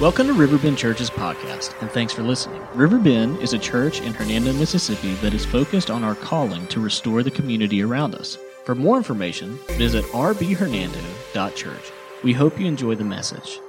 Welcome 0.00 0.28
to 0.28 0.32
Riverbend 0.32 0.78
Church's 0.78 1.10
podcast, 1.10 1.78
and 1.82 1.90
thanks 1.90 2.10
for 2.10 2.22
listening. 2.22 2.62
Riverbend 2.72 3.36
is 3.42 3.52
a 3.52 3.58
church 3.58 4.00
in 4.00 4.14
Hernando, 4.14 4.50
Mississippi 4.54 5.12
that 5.16 5.34
is 5.34 5.44
focused 5.44 5.90
on 5.90 6.02
our 6.04 6.14
calling 6.14 6.66
to 6.68 6.80
restore 6.80 7.22
the 7.22 7.30
community 7.30 7.82
around 7.82 8.14
us. 8.14 8.38
For 8.64 8.74
more 8.74 8.96
information, 8.96 9.58
visit 9.72 10.06
rbhernando.church. 10.06 11.92
We 12.24 12.32
hope 12.32 12.58
you 12.58 12.66
enjoy 12.66 12.94
the 12.94 13.04
message. 13.04 13.60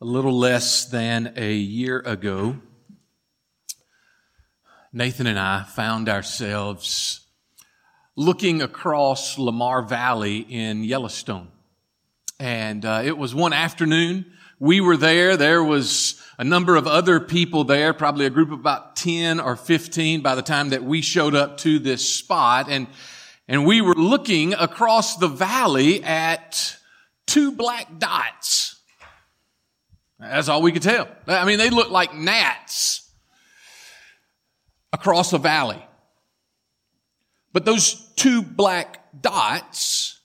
A 0.00 0.06
little 0.06 0.38
less 0.38 0.86
than 0.86 1.34
a 1.36 1.52
year 1.52 1.98
ago, 1.98 2.56
Nathan 4.90 5.26
and 5.26 5.38
I 5.38 5.64
found 5.64 6.08
ourselves 6.08 7.26
looking 8.16 8.62
across 8.62 9.36
Lamar 9.36 9.82
Valley 9.82 10.38
in 10.38 10.82
Yellowstone. 10.82 11.48
And 12.40 12.86
uh, 12.86 13.02
it 13.04 13.18
was 13.18 13.34
one 13.34 13.52
afternoon. 13.52 14.24
We 14.58 14.80
were 14.80 14.96
there. 14.96 15.36
There 15.36 15.62
was 15.62 16.20
a 16.38 16.44
number 16.44 16.74
of 16.74 16.86
other 16.86 17.20
people 17.20 17.64
there, 17.64 17.92
probably 17.92 18.24
a 18.24 18.30
group 18.30 18.50
of 18.50 18.58
about 18.58 18.96
10 18.96 19.40
or 19.40 19.56
15 19.56 20.22
by 20.22 20.34
the 20.34 20.40
time 20.40 20.70
that 20.70 20.82
we 20.82 21.02
showed 21.02 21.34
up 21.34 21.58
to 21.58 21.78
this 21.78 22.08
spot. 22.08 22.70
And, 22.70 22.86
and 23.46 23.66
we 23.66 23.82
were 23.82 23.94
looking 23.94 24.54
across 24.54 25.18
the 25.18 25.28
valley 25.28 26.02
at 26.02 26.78
two 27.26 27.52
black 27.52 27.98
dots. 27.98 28.80
That's 30.18 30.48
all 30.48 30.62
we 30.62 30.72
could 30.72 30.82
tell. 30.82 31.08
I 31.26 31.44
mean, 31.44 31.58
they 31.58 31.68
looked 31.68 31.90
like 31.90 32.14
gnats 32.14 33.06
across 34.94 35.34
a 35.34 35.38
valley. 35.38 35.84
But 37.52 37.66
those 37.66 38.10
two 38.16 38.40
black 38.40 39.20
dots 39.20 40.19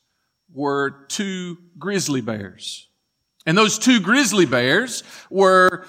were 0.56 1.06
two 1.10 1.58
grizzly 1.78 2.22
bears. 2.22 2.88
And 3.46 3.58
those 3.58 3.78
two 3.78 4.00
grizzly 4.00 4.46
bears 4.46 5.04
were 5.30 5.86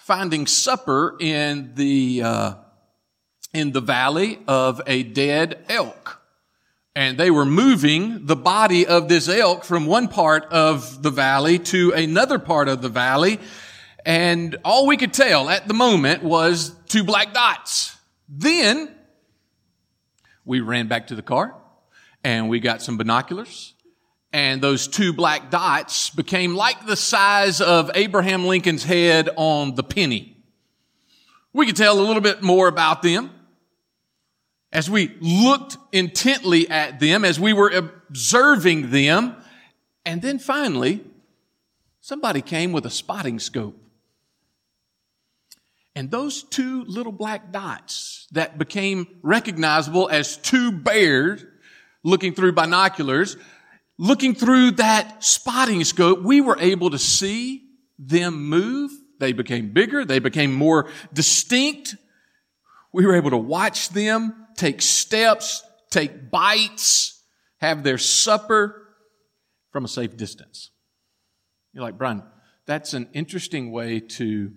finding 0.00 0.46
supper 0.46 1.16
in 1.20 1.72
the, 1.74 2.22
uh, 2.22 2.54
in 3.52 3.72
the 3.72 3.80
valley 3.80 4.40
of 4.48 4.80
a 4.86 5.02
dead 5.02 5.64
elk. 5.68 6.20
And 6.96 7.18
they 7.18 7.30
were 7.30 7.44
moving 7.44 8.26
the 8.26 8.36
body 8.36 8.86
of 8.86 9.08
this 9.08 9.28
elk 9.28 9.64
from 9.64 9.86
one 9.86 10.08
part 10.08 10.44
of 10.46 11.02
the 11.02 11.10
valley 11.10 11.58
to 11.58 11.92
another 11.92 12.38
part 12.38 12.68
of 12.68 12.82
the 12.82 12.88
valley. 12.88 13.38
And 14.06 14.56
all 14.64 14.86
we 14.86 14.96
could 14.96 15.12
tell 15.12 15.48
at 15.48 15.66
the 15.66 15.74
moment 15.74 16.22
was 16.22 16.74
two 16.88 17.04
black 17.04 17.32
dots. 17.32 17.96
Then 18.28 18.94
we 20.44 20.60
ran 20.60 20.88
back 20.88 21.08
to 21.08 21.14
the 21.14 21.22
car 21.22 21.54
and 22.22 22.48
we 22.48 22.60
got 22.60 22.82
some 22.82 22.96
binoculars 22.96 23.73
and 24.34 24.60
those 24.60 24.88
two 24.88 25.12
black 25.12 25.48
dots 25.48 26.10
became 26.10 26.56
like 26.56 26.86
the 26.86 26.96
size 26.96 27.60
of 27.60 27.88
Abraham 27.94 28.46
Lincoln's 28.46 28.82
head 28.82 29.30
on 29.36 29.76
the 29.76 29.84
penny. 29.84 30.36
We 31.52 31.66
could 31.66 31.76
tell 31.76 32.00
a 32.00 32.02
little 32.02 32.20
bit 32.20 32.42
more 32.42 32.66
about 32.66 33.00
them 33.00 33.30
as 34.72 34.90
we 34.90 35.16
looked 35.20 35.76
intently 35.92 36.68
at 36.68 36.98
them, 36.98 37.24
as 37.24 37.38
we 37.38 37.52
were 37.52 37.70
observing 37.70 38.90
them, 38.90 39.36
and 40.04 40.20
then 40.20 40.40
finally, 40.40 41.04
somebody 42.00 42.42
came 42.42 42.72
with 42.72 42.84
a 42.86 42.90
spotting 42.90 43.38
scope. 43.38 43.80
And 45.94 46.10
those 46.10 46.42
two 46.42 46.82
little 46.86 47.12
black 47.12 47.52
dots 47.52 48.26
that 48.32 48.58
became 48.58 49.06
recognizable 49.22 50.08
as 50.10 50.36
two 50.38 50.72
bears 50.72 51.46
looking 52.02 52.34
through 52.34 52.52
binoculars 52.52 53.36
looking 53.98 54.34
through 54.34 54.72
that 54.72 55.22
spotting 55.24 55.84
scope, 55.84 56.22
we 56.22 56.40
were 56.40 56.58
able 56.58 56.90
to 56.90 56.98
see 56.98 57.64
them 57.98 58.48
move. 58.48 58.90
They 59.20 59.32
became 59.32 59.72
bigger. 59.72 60.04
They 60.04 60.18
became 60.18 60.52
more 60.52 60.88
distinct. 61.12 61.96
We 62.92 63.06
were 63.06 63.14
able 63.14 63.30
to 63.30 63.36
watch 63.36 63.90
them 63.90 64.46
take 64.56 64.82
steps, 64.82 65.64
take 65.90 66.30
bites, 66.30 67.22
have 67.58 67.82
their 67.82 67.98
supper 67.98 68.88
from 69.70 69.84
a 69.84 69.88
safe 69.88 70.16
distance. 70.16 70.70
You're 71.72 71.82
like, 71.82 71.98
Brian, 71.98 72.22
that's 72.66 72.94
an 72.94 73.08
interesting 73.12 73.72
way 73.72 74.00
to 74.00 74.52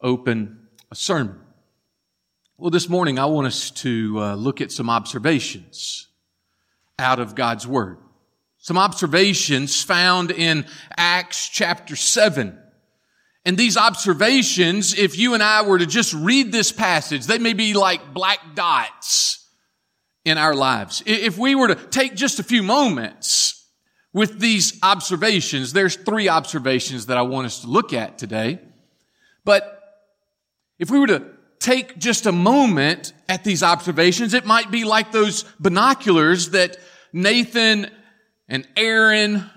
open 0.00 0.68
a 0.90 0.94
sermon. 0.94 1.40
Well, 2.58 2.70
this 2.70 2.88
morning 2.88 3.18
I 3.18 3.24
want 3.26 3.46
us 3.46 3.70
to 3.70 4.20
uh, 4.20 4.34
look 4.34 4.60
at 4.60 4.70
some 4.70 4.90
observations 4.90 6.08
out 6.98 7.18
of 7.18 7.34
God's 7.34 7.66
Word. 7.66 7.98
Some 8.64 8.78
observations 8.78 9.84
found 9.84 10.30
in 10.30 10.64
Acts 10.96 11.50
chapter 11.50 11.96
7. 11.96 12.58
And 13.44 13.58
these 13.58 13.76
observations, 13.76 14.98
if 14.98 15.18
you 15.18 15.34
and 15.34 15.42
I 15.42 15.60
were 15.60 15.78
to 15.78 15.84
just 15.84 16.14
read 16.14 16.50
this 16.50 16.72
passage, 16.72 17.26
they 17.26 17.36
may 17.36 17.52
be 17.52 17.74
like 17.74 18.14
black 18.14 18.54
dots 18.54 19.46
in 20.24 20.38
our 20.38 20.54
lives. 20.54 21.02
If 21.04 21.36
we 21.36 21.54
were 21.54 21.68
to 21.68 21.74
take 21.74 22.14
just 22.14 22.38
a 22.38 22.42
few 22.42 22.62
moments 22.62 23.68
with 24.14 24.40
these 24.40 24.78
observations, 24.82 25.74
there's 25.74 25.96
three 25.96 26.30
observations 26.30 27.04
that 27.06 27.18
I 27.18 27.22
want 27.22 27.44
us 27.44 27.60
to 27.60 27.66
look 27.66 27.92
at 27.92 28.16
today. 28.16 28.60
But 29.44 29.78
if 30.78 30.90
we 30.90 30.98
were 30.98 31.08
to 31.08 31.26
take 31.58 31.98
just 31.98 32.24
a 32.24 32.32
moment 32.32 33.12
at 33.28 33.44
these 33.44 33.62
observations, 33.62 34.32
it 34.32 34.46
might 34.46 34.70
be 34.70 34.84
like 34.84 35.12
those 35.12 35.42
binoculars 35.60 36.48
that 36.52 36.78
Nathan 37.12 37.90
and 38.54 38.68
Aaron, 38.76 39.50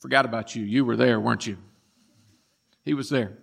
forgot 0.00 0.24
about 0.24 0.56
you. 0.56 0.64
You 0.64 0.84
were 0.84 0.96
there, 0.96 1.20
weren't 1.20 1.46
you? 1.46 1.56
He 2.84 2.92
was 2.92 3.08
there. 3.08 3.38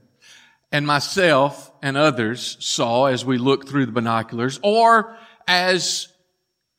And 0.69 0.85
myself 0.85 1.72
and 1.81 1.96
others 1.96 2.57
saw 2.59 3.06
as 3.06 3.24
we 3.24 3.38
looked 3.38 3.69
through 3.69 3.85
the 3.85 3.94
binoculars, 3.94 4.59
or 4.62 5.16
as 5.47 6.09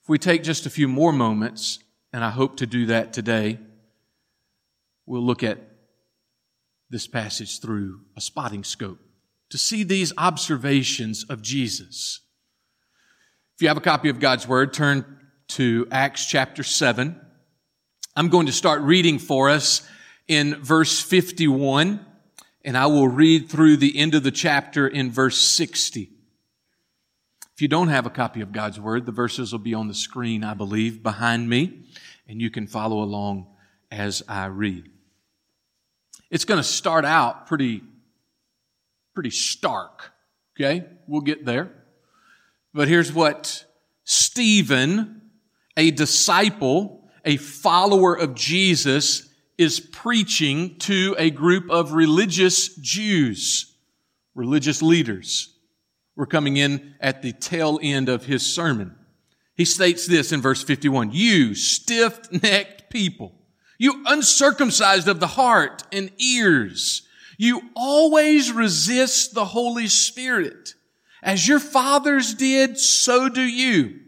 if 0.02 0.10
we 0.10 0.18
take 0.18 0.42
just 0.42 0.66
a 0.66 0.70
few 0.70 0.88
more 0.88 1.10
moments, 1.10 1.78
and 2.12 2.22
I 2.22 2.28
hope 2.28 2.58
to 2.58 2.66
do 2.66 2.84
that 2.84 3.14
today, 3.14 3.58
we'll 5.06 5.22
look 5.22 5.42
at 5.42 5.60
this 6.90 7.06
passage 7.06 7.60
through 7.60 8.00
a 8.14 8.20
spotting 8.20 8.62
scope 8.62 8.98
to 9.48 9.56
see 9.56 9.84
these 9.84 10.12
observations 10.18 11.24
of 11.30 11.40
Jesus. 11.40 12.20
If 13.54 13.62
you 13.62 13.68
have 13.68 13.78
a 13.78 13.80
copy 13.80 14.10
of 14.10 14.20
God's 14.20 14.46
Word, 14.46 14.74
turn 14.74 15.18
to 15.48 15.88
Acts 15.90 16.26
chapter 16.26 16.62
7. 16.62 17.18
I'm 18.14 18.28
going 18.28 18.44
to 18.44 18.52
start 18.52 18.82
reading 18.82 19.18
for 19.18 19.48
us 19.48 19.88
in 20.28 20.56
verse 20.56 21.00
51, 21.00 22.04
and 22.62 22.76
I 22.76 22.84
will 22.84 23.08
read 23.08 23.48
through 23.48 23.78
the 23.78 23.98
end 23.98 24.14
of 24.14 24.22
the 24.22 24.30
chapter 24.30 24.86
in 24.86 25.10
verse 25.10 25.38
60. 25.38 26.10
If 27.54 27.62
you 27.62 27.68
don't 27.68 27.88
have 27.88 28.04
a 28.04 28.10
copy 28.10 28.42
of 28.42 28.52
God's 28.52 28.78
Word, 28.78 29.06
the 29.06 29.12
verses 29.12 29.52
will 29.52 29.60
be 29.60 29.72
on 29.72 29.88
the 29.88 29.94
screen, 29.94 30.44
I 30.44 30.52
believe, 30.52 31.02
behind 31.02 31.48
me, 31.48 31.84
and 32.28 32.38
you 32.38 32.50
can 32.50 32.66
follow 32.66 33.02
along 33.02 33.46
as 33.90 34.22
I 34.28 34.44
read. 34.44 34.90
It's 36.30 36.44
going 36.44 36.60
to 36.60 36.64
start 36.64 37.06
out 37.06 37.46
pretty, 37.46 37.82
pretty 39.14 39.30
stark. 39.30 40.12
Okay? 40.54 40.84
We'll 41.06 41.22
get 41.22 41.46
there. 41.46 41.72
But 42.74 42.88
here's 42.88 43.10
what 43.10 43.64
Stephen, 44.04 45.22
a 45.78 45.90
disciple, 45.90 47.01
a 47.24 47.36
follower 47.36 48.14
of 48.14 48.34
Jesus 48.34 49.28
is 49.58 49.80
preaching 49.80 50.78
to 50.78 51.14
a 51.18 51.30
group 51.30 51.70
of 51.70 51.92
religious 51.92 52.74
Jews, 52.76 53.74
religious 54.34 54.82
leaders. 54.82 55.54
We're 56.16 56.26
coming 56.26 56.56
in 56.56 56.94
at 57.00 57.22
the 57.22 57.32
tail 57.32 57.78
end 57.82 58.08
of 58.08 58.26
his 58.26 58.42
sermon. 58.44 58.96
He 59.54 59.64
states 59.64 60.06
this 60.06 60.32
in 60.32 60.40
verse 60.40 60.62
51, 60.62 61.10
you 61.12 61.54
stiff-necked 61.54 62.90
people, 62.90 63.34
you 63.78 64.02
uncircumcised 64.06 65.08
of 65.08 65.20
the 65.20 65.26
heart 65.26 65.84
and 65.92 66.10
ears, 66.18 67.02
you 67.38 67.60
always 67.74 68.52
resist 68.52 69.34
the 69.34 69.46
Holy 69.46 69.88
Spirit. 69.88 70.74
As 71.22 71.46
your 71.46 71.60
fathers 71.60 72.34
did, 72.34 72.78
so 72.78 73.28
do 73.28 73.42
you. 73.42 74.00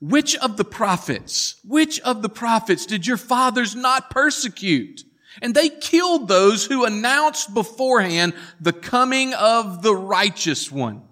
Which 0.00 0.34
of 0.36 0.56
the 0.56 0.64
prophets, 0.64 1.56
which 1.62 2.00
of 2.00 2.22
the 2.22 2.30
prophets 2.30 2.86
did 2.86 3.06
your 3.06 3.18
fathers 3.18 3.76
not 3.76 4.10
persecute? 4.10 5.04
And 5.42 5.54
they 5.54 5.68
killed 5.68 6.26
those 6.26 6.66
who 6.66 6.84
announced 6.84 7.52
beforehand 7.52 8.34
the 8.60 8.72
coming 8.72 9.34
of 9.34 9.82
the 9.82 9.94
righteous 9.94 10.72
one, 10.72 11.02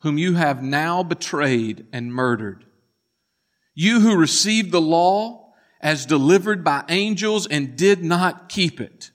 whom 0.00 0.18
you 0.18 0.34
have 0.34 0.62
now 0.62 1.02
betrayed 1.02 1.86
and 1.92 2.12
murdered. 2.12 2.64
You 3.74 4.00
who 4.00 4.16
received 4.16 4.72
the 4.72 4.80
law 4.80 5.52
as 5.80 6.04
delivered 6.04 6.62
by 6.64 6.84
angels 6.88 7.46
and 7.46 7.76
did 7.76 8.02
not 8.02 8.48
keep 8.48 8.80
it. 8.80 9.12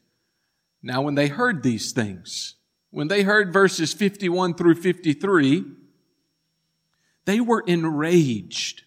Now 0.82 1.02
when 1.02 1.16
they 1.16 1.28
heard 1.28 1.62
these 1.62 1.92
things, 1.92 2.56
when 2.90 3.10
they 3.10 3.24
heard 3.24 3.52
verses 3.52 3.94
51 3.94 4.56
through 4.56 4.76
53, 4.76 5.66
they 7.26 7.40
were 7.40 7.64
enraged. 7.66 8.84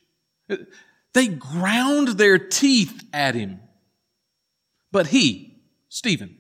They 1.15 1.29
ground 1.29 2.09
their 2.09 2.39
teeth 2.39 3.05
at 3.13 3.35
him. 3.35 3.61
But 4.91 5.09
he, 5.09 5.61
Stephen, 5.89 6.37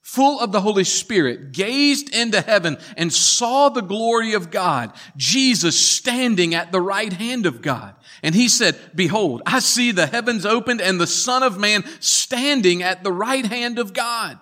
full 0.00 0.40
of 0.40 0.52
the 0.52 0.60
Holy 0.60 0.84
Spirit, 0.84 1.52
gazed 1.52 2.14
into 2.14 2.40
heaven 2.40 2.78
and 2.96 3.12
saw 3.12 3.68
the 3.68 3.82
glory 3.82 4.34
of 4.34 4.50
God, 4.50 4.92
Jesus 5.16 5.78
standing 5.78 6.54
at 6.54 6.72
the 6.72 6.80
right 6.80 7.12
hand 7.12 7.46
of 7.46 7.62
God. 7.62 7.94
And 8.22 8.34
he 8.34 8.48
said, 8.48 8.78
behold, 8.94 9.42
I 9.44 9.58
see 9.58 9.90
the 9.90 10.06
heavens 10.06 10.46
opened 10.46 10.80
and 10.80 11.00
the 11.00 11.06
son 11.06 11.42
of 11.42 11.58
man 11.58 11.84
standing 12.00 12.82
at 12.82 13.02
the 13.02 13.12
right 13.12 13.44
hand 13.44 13.78
of 13.78 13.92
God. 13.92 14.38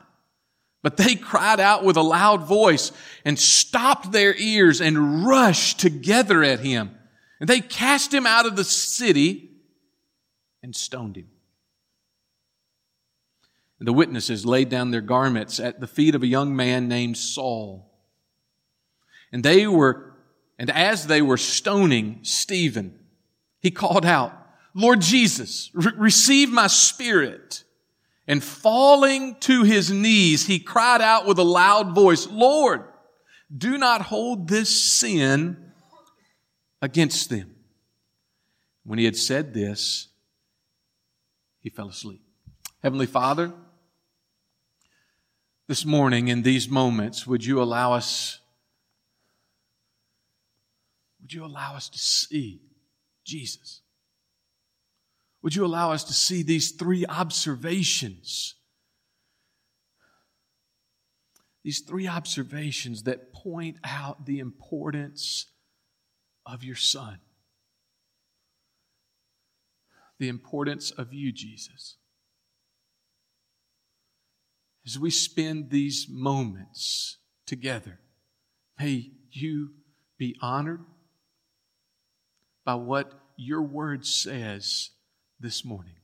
But 0.83 0.97
they 0.97 1.15
cried 1.15 1.61
out 1.61 1.85
with 1.85 1.97
a 1.97 2.03
loud 2.03 2.43
voice 2.43 2.91
and 3.25 3.39
stopped 3.39 4.11
their 4.11 4.35
ears 4.35 4.81
and 4.81 5.25
rushed 5.25 5.79
together 5.79 6.43
at 6.43 6.61
him. 6.61 6.97
And 7.41 7.49
they 7.49 7.61
cast 7.61 8.13
him 8.13 8.27
out 8.27 8.47
of 8.47 8.57
the 8.57 8.65
city 8.65 9.51
and 10.63 10.75
stoned 10.75 11.17
him. 11.17 11.29
And 13.79 13.87
the 13.89 13.93
witnesses 13.93 14.47
laid 14.47 14.69
down 14.69 14.91
their 14.91 15.01
garments 15.01 15.59
at 15.59 15.81
the 15.81 15.87
feet 15.89 16.15
of 16.15 16.23
a 16.23 16.29
young 16.29 16.55
man 16.55 16.89
named 16.89 17.17
Saul. 17.17 17.91
And 19.33 19.45
they 19.45 19.67
were, 19.67 20.15
and 20.59 20.71
as 20.71 21.07
they 21.07 21.23
were 21.23 21.37
stoning 21.37 22.21
Stephen, 22.23 22.99
he 23.61 23.71
called 23.71 24.07
out, 24.07 24.33
Lord 24.75 25.01
Jesus, 25.01 25.71
re- 25.75 25.93
receive 25.97 26.51
my 26.51 26.67
spirit. 26.67 27.65
And 28.27 28.43
falling 28.43 29.37
to 29.41 29.65
his 29.65 29.91
knees, 29.91 30.47
he 30.47 30.61
cried 30.61 31.01
out 31.01 31.27
with 31.27 31.39
a 31.39 31.45
loud 31.45 31.95
voice, 31.95 32.27
Lord, 32.29 32.85
do 33.55 33.77
not 33.77 34.03
hold 34.03 34.49
this 34.49 34.71
sin 34.71 35.73
against 36.81 37.31
them. 37.31 37.55
When 38.85 38.99
he 38.99 39.05
had 39.05 39.17
said 39.17 39.55
this, 39.55 40.09
he 41.61 41.69
fell 41.69 41.89
asleep. 41.89 42.23
Heavenly 42.83 43.07
Father, 43.07 43.53
this 45.69 45.85
morning 45.85 46.29
in 46.29 46.43
these 46.43 46.69
moments, 46.69 47.27
would 47.27 47.45
you 47.45 47.63
allow 47.63 47.93
us, 47.93 48.41
would 51.21 51.33
you 51.33 51.45
allow 51.45 51.77
us 51.77 51.89
to 51.89 51.99
see 51.99 52.63
Jesus? 53.25 53.82
Would 55.43 55.55
you 55.55 55.65
allow 55.65 55.93
us 55.93 56.05
to 56.05 56.13
see 56.13 56.43
these 56.43 56.73
three 56.73 57.05
observations? 57.07 58.55
These 61.65 61.81
three 61.81 62.09
observations 62.09 63.05
that 63.05 63.33
point 63.33 63.77
out 63.85 64.27
the 64.27 64.39
importance 64.39 65.47
of 66.45 66.65
your 66.65 66.77
Son, 66.77 67.19
the 70.19 70.29
importance 70.29 70.91
of 70.91 71.13
you, 71.13 71.33
Jesus 71.33 71.97
as 74.85 74.99
we 74.99 75.11
spend 75.11 75.71
these 75.71 76.07
moments 76.09 77.19
together, 77.47 78.01
may 78.79 79.13
you 79.31 79.71
be 80.19 80.37
honored 80.41 80.85
by 82.65 82.75
what 82.75 83.13
your 83.37 83.63
word 83.63 84.05
says 84.07 84.91
this 85.43 85.65
morning. 85.65 85.95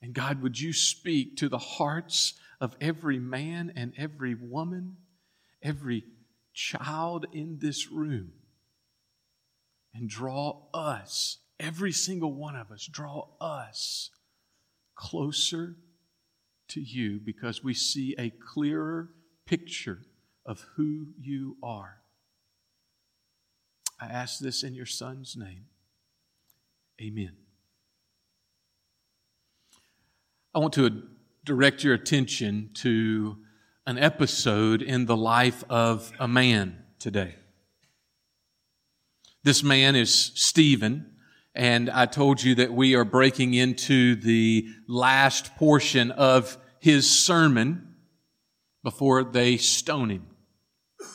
And 0.00 0.14
God, 0.14 0.42
would 0.42 0.58
you 0.58 0.72
speak 0.72 1.36
to 1.36 1.48
the 1.48 1.58
hearts 1.58 2.34
of 2.60 2.76
every 2.80 3.18
man 3.18 3.72
and 3.76 3.92
every 3.98 4.34
woman, 4.34 4.96
every 5.62 6.04
child 6.54 7.26
in 7.32 7.58
this 7.60 7.90
room, 7.90 8.32
and 9.94 10.08
draw 10.08 10.62
us, 10.72 11.38
every 11.58 11.92
single 11.92 12.32
one 12.32 12.56
of 12.56 12.70
us, 12.70 12.86
draw 12.86 13.28
us 13.40 14.10
closer 14.94 15.76
to 16.68 16.80
you 16.80 17.18
because 17.18 17.62
we 17.62 17.74
see 17.74 18.14
a 18.18 18.30
clearer 18.30 19.10
picture 19.44 19.98
of 20.46 20.64
who 20.76 21.08
you 21.20 21.56
are. 21.62 21.98
I 24.00 24.06
ask 24.06 24.38
this 24.38 24.62
in 24.62 24.74
your 24.74 24.86
Son's 24.86 25.36
name. 25.36 25.66
Amen. 27.00 27.32
I 30.54 30.58
want 30.58 30.74
to 30.74 31.02
direct 31.44 31.82
your 31.82 31.94
attention 31.94 32.70
to 32.74 33.38
an 33.86 33.96
episode 33.96 34.82
in 34.82 35.06
the 35.06 35.16
life 35.16 35.64
of 35.70 36.12
a 36.20 36.28
man 36.28 36.76
today. 36.98 37.36
This 39.44 39.62
man 39.62 39.96
is 39.96 40.12
Stephen. 40.34 41.12
And 41.54 41.88
I 41.88 42.04
told 42.04 42.42
you 42.42 42.54
that 42.56 42.72
we 42.72 42.94
are 42.94 43.06
breaking 43.06 43.54
into 43.54 44.14
the 44.14 44.68
last 44.86 45.56
portion 45.56 46.10
of 46.10 46.58
his 46.80 47.10
sermon 47.10 47.94
before 48.84 49.24
they 49.24 49.56
stone 49.56 50.10
him. 50.10 50.26
I 51.00 51.06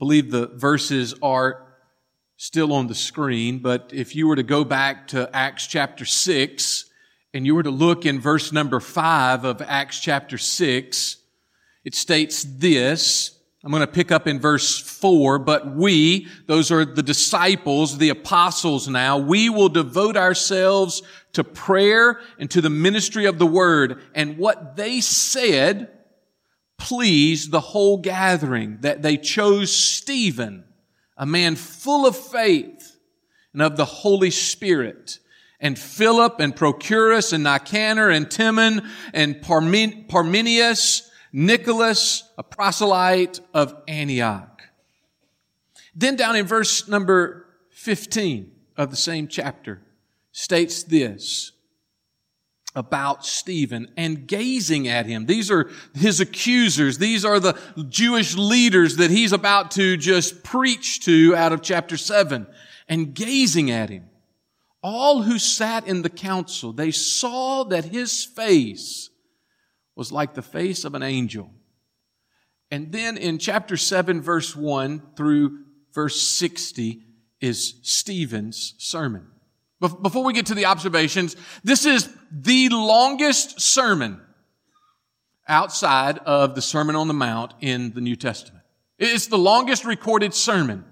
believe 0.00 0.32
the 0.32 0.48
verses 0.48 1.14
are 1.22 1.71
still 2.42 2.72
on 2.72 2.88
the 2.88 2.94
screen, 2.94 3.60
but 3.60 3.88
if 3.94 4.16
you 4.16 4.26
were 4.26 4.34
to 4.34 4.42
go 4.42 4.64
back 4.64 5.06
to 5.06 5.30
Acts 5.32 5.68
chapter 5.68 6.04
6 6.04 6.86
and 7.32 7.46
you 7.46 7.54
were 7.54 7.62
to 7.62 7.70
look 7.70 8.04
in 8.04 8.18
verse 8.18 8.50
number 8.50 8.80
5 8.80 9.44
of 9.44 9.62
Acts 9.62 10.00
chapter 10.00 10.36
6, 10.36 11.18
it 11.84 11.94
states 11.94 12.42
this, 12.42 13.38
I'm 13.62 13.70
going 13.70 13.86
to 13.86 13.86
pick 13.86 14.10
up 14.10 14.26
in 14.26 14.40
verse 14.40 14.76
four, 14.76 15.38
but 15.38 15.72
we, 15.76 16.26
those 16.48 16.72
are 16.72 16.84
the 16.84 17.04
disciples, 17.04 17.98
the 17.98 18.08
apostles 18.08 18.88
now, 18.88 19.18
we 19.18 19.48
will 19.48 19.68
devote 19.68 20.16
ourselves 20.16 21.00
to 21.34 21.44
prayer 21.44 22.20
and 22.40 22.50
to 22.50 22.60
the 22.60 22.70
ministry 22.70 23.26
of 23.26 23.38
the 23.38 23.46
word. 23.46 24.02
And 24.16 24.36
what 24.36 24.74
they 24.74 25.00
said 25.00 25.92
pleased 26.76 27.52
the 27.52 27.60
whole 27.60 27.98
gathering 27.98 28.78
that 28.80 29.02
they 29.02 29.16
chose 29.16 29.72
Stephen, 29.72 30.64
a 31.16 31.26
man 31.26 31.56
full 31.56 32.06
of 32.06 32.16
faith 32.16 32.96
and 33.52 33.62
of 33.62 33.76
the 33.76 33.84
Holy 33.84 34.30
Spirit 34.30 35.18
and 35.60 35.78
Philip 35.78 36.40
and 36.40 36.54
Prochorus 36.54 37.32
and 37.32 37.44
Nicanor 37.44 38.10
and 38.10 38.30
Timon 38.30 38.82
and 39.12 39.40
Parmenius 39.40 41.08
Nicholas, 41.32 42.24
a 42.36 42.42
proselyte 42.42 43.40
of 43.54 43.74
Antioch. 43.88 44.62
Then 45.94 46.16
down 46.16 46.36
in 46.36 46.46
verse 46.46 46.88
number 46.88 47.46
15 47.70 48.50
of 48.76 48.90
the 48.90 48.96
same 48.96 49.28
chapter 49.28 49.80
states 50.30 50.82
this 50.82 51.52
about 52.74 53.24
Stephen 53.24 53.88
and 53.96 54.26
gazing 54.26 54.88
at 54.88 55.06
him. 55.06 55.26
These 55.26 55.50
are 55.50 55.70
his 55.94 56.20
accusers. 56.20 56.98
These 56.98 57.24
are 57.24 57.38
the 57.38 57.58
Jewish 57.88 58.34
leaders 58.34 58.96
that 58.96 59.10
he's 59.10 59.32
about 59.32 59.72
to 59.72 59.96
just 59.96 60.42
preach 60.42 61.04
to 61.04 61.36
out 61.36 61.52
of 61.52 61.62
chapter 61.62 61.96
7 61.96 62.46
and 62.88 63.14
gazing 63.14 63.70
at 63.70 63.90
him. 63.90 64.08
All 64.82 65.22
who 65.22 65.38
sat 65.38 65.86
in 65.86 66.02
the 66.02 66.10
council, 66.10 66.72
they 66.72 66.90
saw 66.90 67.64
that 67.64 67.84
his 67.84 68.24
face 68.24 69.10
was 69.94 70.10
like 70.10 70.34
the 70.34 70.42
face 70.42 70.84
of 70.84 70.94
an 70.94 71.02
angel. 71.02 71.50
And 72.70 72.90
then 72.90 73.18
in 73.18 73.38
chapter 73.38 73.76
7, 73.76 74.22
verse 74.22 74.56
1 74.56 75.02
through 75.14 75.64
verse 75.92 76.20
60 76.22 77.02
is 77.40 77.74
Stephen's 77.82 78.74
sermon. 78.78 79.31
Before 79.82 80.22
we 80.22 80.32
get 80.32 80.46
to 80.46 80.54
the 80.54 80.66
observations, 80.66 81.34
this 81.64 81.84
is 81.84 82.08
the 82.30 82.68
longest 82.68 83.60
sermon 83.60 84.20
outside 85.48 86.18
of 86.18 86.54
the 86.54 86.62
Sermon 86.62 86.94
on 86.94 87.08
the 87.08 87.14
Mount 87.14 87.52
in 87.60 87.92
the 87.92 88.00
New 88.00 88.14
Testament. 88.14 88.62
It's 88.98 89.26
the 89.26 89.38
longest 89.38 89.84
recorded 89.84 90.34
sermon. 90.34 90.84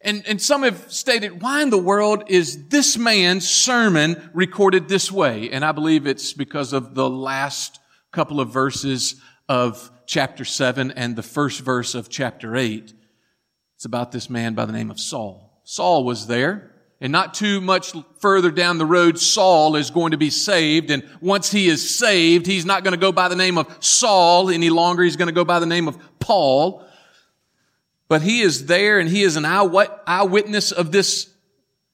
And, 0.00 0.26
and 0.26 0.42
some 0.42 0.64
have 0.64 0.92
stated, 0.92 1.40
why 1.40 1.62
in 1.62 1.70
the 1.70 1.78
world 1.78 2.24
is 2.26 2.66
this 2.66 2.98
man's 2.98 3.48
sermon 3.48 4.30
recorded 4.34 4.88
this 4.88 5.10
way? 5.12 5.50
And 5.50 5.64
I 5.64 5.70
believe 5.70 6.06
it's 6.06 6.32
because 6.32 6.72
of 6.72 6.94
the 6.94 7.08
last 7.08 7.78
couple 8.10 8.40
of 8.40 8.50
verses 8.50 9.20
of 9.48 9.90
chapter 10.06 10.44
7 10.44 10.90
and 10.90 11.14
the 11.14 11.22
first 11.22 11.60
verse 11.60 11.94
of 11.94 12.08
chapter 12.08 12.56
8. 12.56 12.92
It's 13.76 13.84
about 13.84 14.10
this 14.10 14.28
man 14.28 14.54
by 14.54 14.64
the 14.64 14.72
name 14.72 14.90
of 14.90 14.98
Saul. 14.98 15.60
Saul 15.62 16.04
was 16.04 16.26
there. 16.26 16.72
And 17.00 17.12
not 17.12 17.34
too 17.34 17.60
much 17.60 17.92
further 18.20 18.50
down 18.50 18.78
the 18.78 18.86
road, 18.86 19.18
Saul 19.18 19.76
is 19.76 19.90
going 19.90 20.12
to 20.12 20.16
be 20.16 20.30
saved. 20.30 20.90
And 20.90 21.06
once 21.20 21.50
he 21.50 21.68
is 21.68 21.98
saved, 21.98 22.46
he's 22.46 22.64
not 22.64 22.84
going 22.84 22.94
to 22.94 23.00
go 23.00 23.12
by 23.12 23.28
the 23.28 23.36
name 23.36 23.58
of 23.58 23.76
Saul 23.80 24.48
any 24.48 24.70
longer. 24.70 25.02
He's 25.02 25.16
going 25.16 25.28
to 25.28 25.34
go 25.34 25.44
by 25.44 25.58
the 25.58 25.66
name 25.66 25.88
of 25.88 25.98
Paul. 26.18 26.82
But 28.08 28.22
he 28.22 28.40
is 28.40 28.66
there 28.66 28.98
and 28.98 29.10
he 29.10 29.22
is 29.22 29.36
an 29.36 29.44
eyewitness 29.44 30.72
of 30.72 30.90
this 30.90 31.28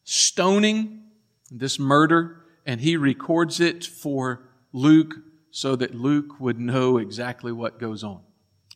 stoning, 0.05 1.03
this 1.51 1.79
murder, 1.79 2.45
and 2.65 2.81
he 2.81 2.97
records 2.97 3.61
it 3.61 3.85
for 3.85 4.49
Luke 4.73 5.15
so 5.51 5.75
that 5.77 5.95
Luke 5.95 6.39
would 6.39 6.61
know 6.61 6.99
exactly 6.99 7.51
what 7.51 7.81
goes 7.81 8.05
on. 8.05 8.21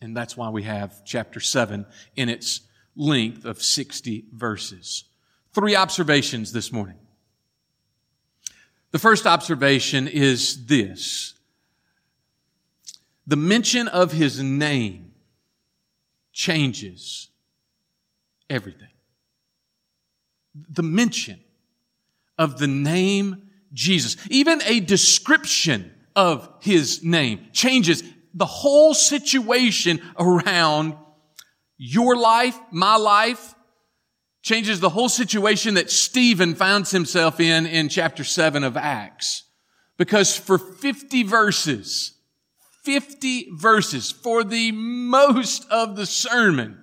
And 0.03 0.17
that's 0.17 0.37
why 0.37 0.51
we 0.51 0.65
have 0.65 1.05
chapter 1.05 1.41
7 1.41 1.87
in 2.17 2.29
its 2.29 2.63
length 2.97 3.45
of 3.45 3.63
60 3.63 4.25
verses. 4.33 5.05
Three 5.57 5.75
observations 5.75 6.53
this 6.53 6.71
morning. 6.71 6.99
The 8.91 8.99
first 8.99 9.27
observation 9.27 10.07
is 10.07 10.67
this. 10.67 11.33
The 13.27 13.37
mention 13.37 13.89
of 13.89 14.13
his 14.13 14.39
name 14.43 15.13
changes 16.31 17.31
everything. 18.51 18.91
The 20.69 20.83
mention 20.83 21.41
of 22.37 22.59
the 22.59 22.69
name 22.69 23.49
Jesus, 23.73 24.19
even 24.29 24.61
a 24.67 24.81
description 24.81 25.91
of 26.15 26.51
his 26.61 27.03
name 27.03 27.47
changes 27.55 28.03
the 28.35 28.45
whole 28.45 28.93
situation 28.93 30.03
around 30.19 30.97
your 31.79 32.15
life, 32.15 32.59
my 32.71 32.97
life, 32.97 33.55
changes 34.47 34.79
the 34.79 34.91
whole 34.91 35.09
situation 35.09 35.75
that 35.75 35.91
Stephen 35.91 36.55
finds 36.55 36.93
himself 36.93 37.41
in 37.41 37.67
in 37.67 37.89
chapter 37.89 38.23
7 38.23 38.63
of 38.63 38.77
Acts. 38.77 39.43
Because 39.97 40.37
for 40.37 40.57
50 40.57 41.25
verses, 41.25 42.13
50 42.85 43.49
verses 43.57 44.13
for 44.13 44.45
the 44.45 44.71
most 44.71 45.69
of 45.69 45.97
the 45.97 46.07
sermon, 46.07 46.79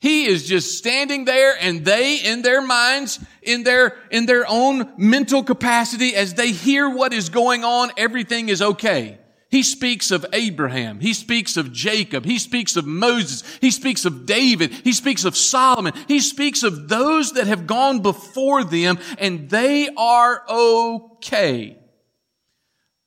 he 0.00 0.26
is 0.26 0.46
just 0.46 0.76
standing 0.76 1.24
there 1.24 1.54
and 1.58 1.82
they, 1.82 2.16
in 2.16 2.42
their 2.42 2.60
minds, 2.60 3.24
in 3.40 3.62
their, 3.62 3.96
in 4.10 4.26
their 4.26 4.44
own 4.46 4.92
mental 4.98 5.42
capacity, 5.42 6.14
as 6.14 6.34
they 6.34 6.52
hear 6.52 6.90
what 6.90 7.14
is 7.14 7.30
going 7.30 7.64
on, 7.64 7.90
everything 7.96 8.50
is 8.50 8.60
okay. 8.60 9.18
He 9.52 9.62
speaks 9.62 10.10
of 10.10 10.24
Abraham. 10.32 10.98
He 11.00 11.12
speaks 11.12 11.58
of 11.58 11.74
Jacob. 11.74 12.24
He 12.24 12.38
speaks 12.38 12.74
of 12.74 12.86
Moses. 12.86 13.44
He 13.60 13.70
speaks 13.70 14.06
of 14.06 14.24
David. 14.24 14.72
He 14.72 14.94
speaks 14.94 15.26
of 15.26 15.36
Solomon. 15.36 15.92
He 16.08 16.20
speaks 16.20 16.62
of 16.62 16.88
those 16.88 17.32
that 17.32 17.46
have 17.46 17.66
gone 17.66 18.00
before 18.00 18.64
them 18.64 18.98
and 19.18 19.50
they 19.50 19.90
are 19.94 20.42
okay. 20.48 21.78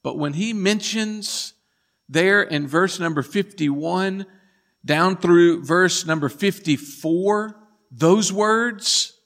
But 0.04 0.20
when 0.20 0.34
he 0.34 0.54
mentions 0.54 1.56
there 2.08 2.44
in 2.44 2.68
verse 2.68 3.00
number 3.00 3.24
51 3.24 4.28
down 4.86 5.18
through 5.18 5.66
verse 5.66 6.06
number 6.06 6.30
54, 6.30 7.60
those 7.90 8.32
words 8.32 9.20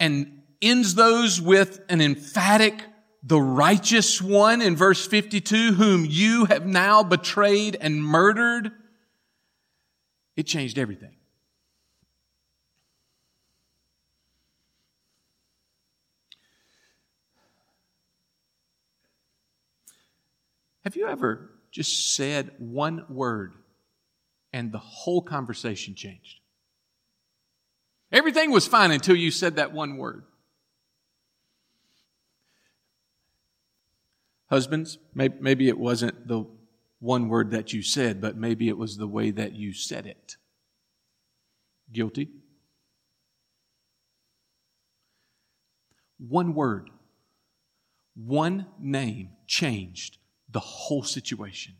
and 0.00 0.42
ends 0.60 0.96
those 0.96 1.40
with 1.40 1.82
an 1.88 2.00
emphatic 2.00 2.82
the 3.26 3.40
righteous 3.40 4.22
one 4.22 4.62
in 4.62 4.76
verse 4.76 5.04
52, 5.04 5.72
whom 5.72 6.04
you 6.04 6.44
have 6.44 6.64
now 6.64 7.02
betrayed 7.02 7.76
and 7.80 8.02
murdered, 8.02 8.70
it 10.36 10.44
changed 10.44 10.78
everything. 10.78 11.16
Have 20.84 20.94
you 20.94 21.08
ever 21.08 21.50
just 21.72 22.14
said 22.14 22.52
one 22.58 23.06
word 23.08 23.54
and 24.52 24.70
the 24.70 24.78
whole 24.78 25.20
conversation 25.20 25.96
changed? 25.96 26.38
Everything 28.12 28.52
was 28.52 28.68
fine 28.68 28.92
until 28.92 29.16
you 29.16 29.32
said 29.32 29.56
that 29.56 29.72
one 29.72 29.96
word. 29.96 30.22
Husbands, 34.48 34.98
maybe 35.14 35.68
it 35.68 35.78
wasn't 35.78 36.28
the 36.28 36.44
one 37.00 37.28
word 37.28 37.50
that 37.50 37.72
you 37.72 37.82
said, 37.82 38.20
but 38.20 38.36
maybe 38.36 38.68
it 38.68 38.78
was 38.78 38.96
the 38.96 39.06
way 39.06 39.30
that 39.30 39.52
you 39.54 39.72
said 39.72 40.06
it. 40.06 40.36
Guilty? 41.92 42.28
One 46.18 46.54
word, 46.54 46.90
one 48.14 48.66
name 48.78 49.30
changed 49.46 50.18
the 50.48 50.60
whole 50.60 51.02
situation. 51.02 51.74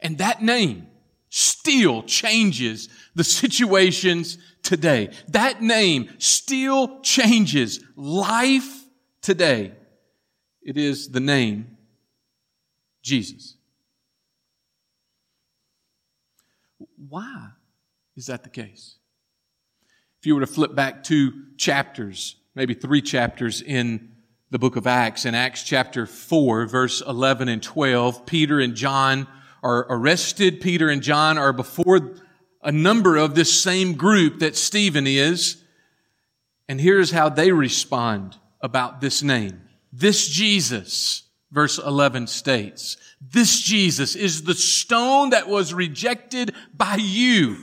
And 0.00 0.18
that 0.18 0.42
name 0.42 0.88
still 1.30 2.02
changes 2.02 2.88
the 3.14 3.24
situations 3.24 4.36
today. 4.62 5.10
That 5.28 5.62
name 5.62 6.10
still 6.18 7.00
changes 7.00 7.80
life 7.96 8.84
today. 9.22 9.72
It 10.62 10.76
is 10.76 11.08
the 11.08 11.20
name 11.20 11.73
Jesus. 13.04 13.56
Why 17.08 17.50
is 18.16 18.26
that 18.26 18.42
the 18.42 18.48
case? 18.48 18.96
If 20.18 20.26
you 20.26 20.34
were 20.34 20.40
to 20.40 20.46
flip 20.46 20.74
back 20.74 21.04
two 21.04 21.32
chapters, 21.58 22.36
maybe 22.54 22.72
three 22.74 23.02
chapters 23.02 23.60
in 23.60 24.10
the 24.50 24.58
book 24.58 24.76
of 24.76 24.86
Acts, 24.86 25.26
in 25.26 25.34
Acts 25.34 25.62
chapter 25.62 26.06
4, 26.06 26.66
verse 26.66 27.02
11 27.02 27.48
and 27.48 27.62
12, 27.62 28.24
Peter 28.24 28.58
and 28.58 28.74
John 28.74 29.28
are 29.62 29.86
arrested. 29.90 30.60
Peter 30.60 30.88
and 30.88 31.02
John 31.02 31.36
are 31.36 31.52
before 31.52 32.14
a 32.62 32.72
number 32.72 33.16
of 33.16 33.34
this 33.34 33.52
same 33.52 33.94
group 33.94 34.38
that 34.38 34.56
Stephen 34.56 35.06
is. 35.06 35.62
And 36.68 36.80
here's 36.80 37.10
how 37.10 37.28
they 37.28 37.52
respond 37.52 38.38
about 38.62 39.02
this 39.02 39.22
name. 39.22 39.60
This 39.92 40.26
Jesus 40.26 41.24
verse 41.54 41.78
11 41.78 42.26
states. 42.26 42.96
This 43.20 43.60
Jesus 43.60 44.16
is 44.16 44.42
the 44.42 44.54
stone 44.54 45.30
that 45.30 45.48
was 45.48 45.72
rejected 45.72 46.52
by 46.74 46.96
you, 46.96 47.56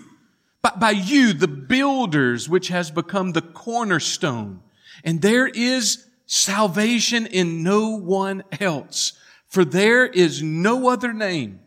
by, 0.62 0.72
by 0.80 0.92
you, 0.92 1.34
the 1.34 1.48
builders, 1.48 2.48
which 2.48 2.70
has 2.70 2.90
become 2.90 3.34
the 3.34 3.42
cornerstone. 3.42 4.62
And 5.04 5.22
there 5.22 5.48
is 5.48 6.08
salvation 6.26 7.28
in 7.28 7.64
no 7.64 7.98
one 7.98 8.44
else, 8.62 9.14
for 9.48 9.66
there 9.66 10.06
is 10.06 10.42
no 10.42 10.90
other 10.90 11.12
name, 11.12 11.60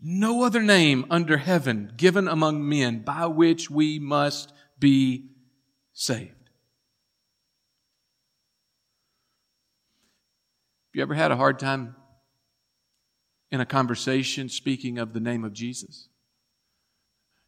no 0.00 0.44
other 0.44 0.62
name 0.62 1.06
under 1.08 1.38
heaven 1.38 1.92
given 1.96 2.28
among 2.28 2.68
men 2.68 2.98
by 2.98 3.26
which 3.26 3.70
we 3.70 3.98
must 3.98 4.52
be 4.78 5.30
saved. 5.94 6.32
Have 6.32 6.42
you 10.92 11.02
ever 11.02 11.14
had 11.14 11.30
a 11.30 11.36
hard 11.36 11.58
time 11.58 11.96
in 13.50 13.60
a 13.60 13.66
conversation 13.66 14.48
speaking 14.48 14.98
of 14.98 15.12
the 15.12 15.20
name 15.20 15.44
of 15.44 15.52
Jesus? 15.52 16.08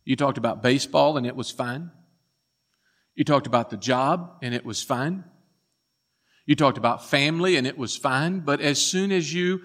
You 0.04 0.16
talked 0.16 0.38
about 0.38 0.62
baseball 0.62 1.16
and 1.16 1.26
it 1.26 1.36
was 1.36 1.50
fine. 1.50 1.90
You 3.14 3.24
talked 3.24 3.46
about 3.46 3.70
the 3.70 3.76
job 3.76 4.38
and 4.42 4.54
it 4.54 4.64
was 4.64 4.82
fine. 4.82 5.24
You 6.46 6.56
talked 6.56 6.78
about 6.78 7.04
family 7.04 7.56
and 7.56 7.66
it 7.66 7.78
was 7.78 7.96
fine. 7.96 8.40
But 8.40 8.60
as 8.60 8.80
soon 8.80 9.12
as 9.12 9.32
you 9.32 9.60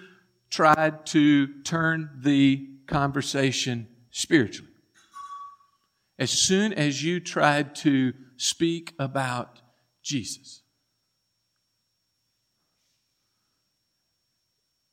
tried 0.50 1.06
to 1.08 1.62
turn 1.64 2.10
the 2.22 2.68
conversation 2.88 3.88
spiritually, 4.12 4.72
as 6.18 6.32
soon 6.32 6.74
as 6.74 7.04
you 7.04 7.20
tried 7.20 7.76
to 7.76 8.14
speak 8.38 8.94
about 9.00 9.62
Jesus, 10.04 10.64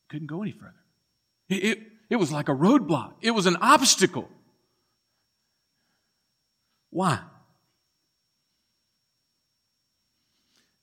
couldn't 0.09 0.27
go 0.27 0.43
any 0.43 0.53
further. 0.53 0.75
It, 1.49 1.65
it, 1.65 1.79
it 2.11 2.17
was 2.17 2.33
like 2.33 2.49
a 2.49 2.55
roadblock. 2.55 3.15
It 3.21 3.33
was 3.33 3.47
an 3.47 3.57
obstacle. 3.61 4.29
Why? 6.91 7.21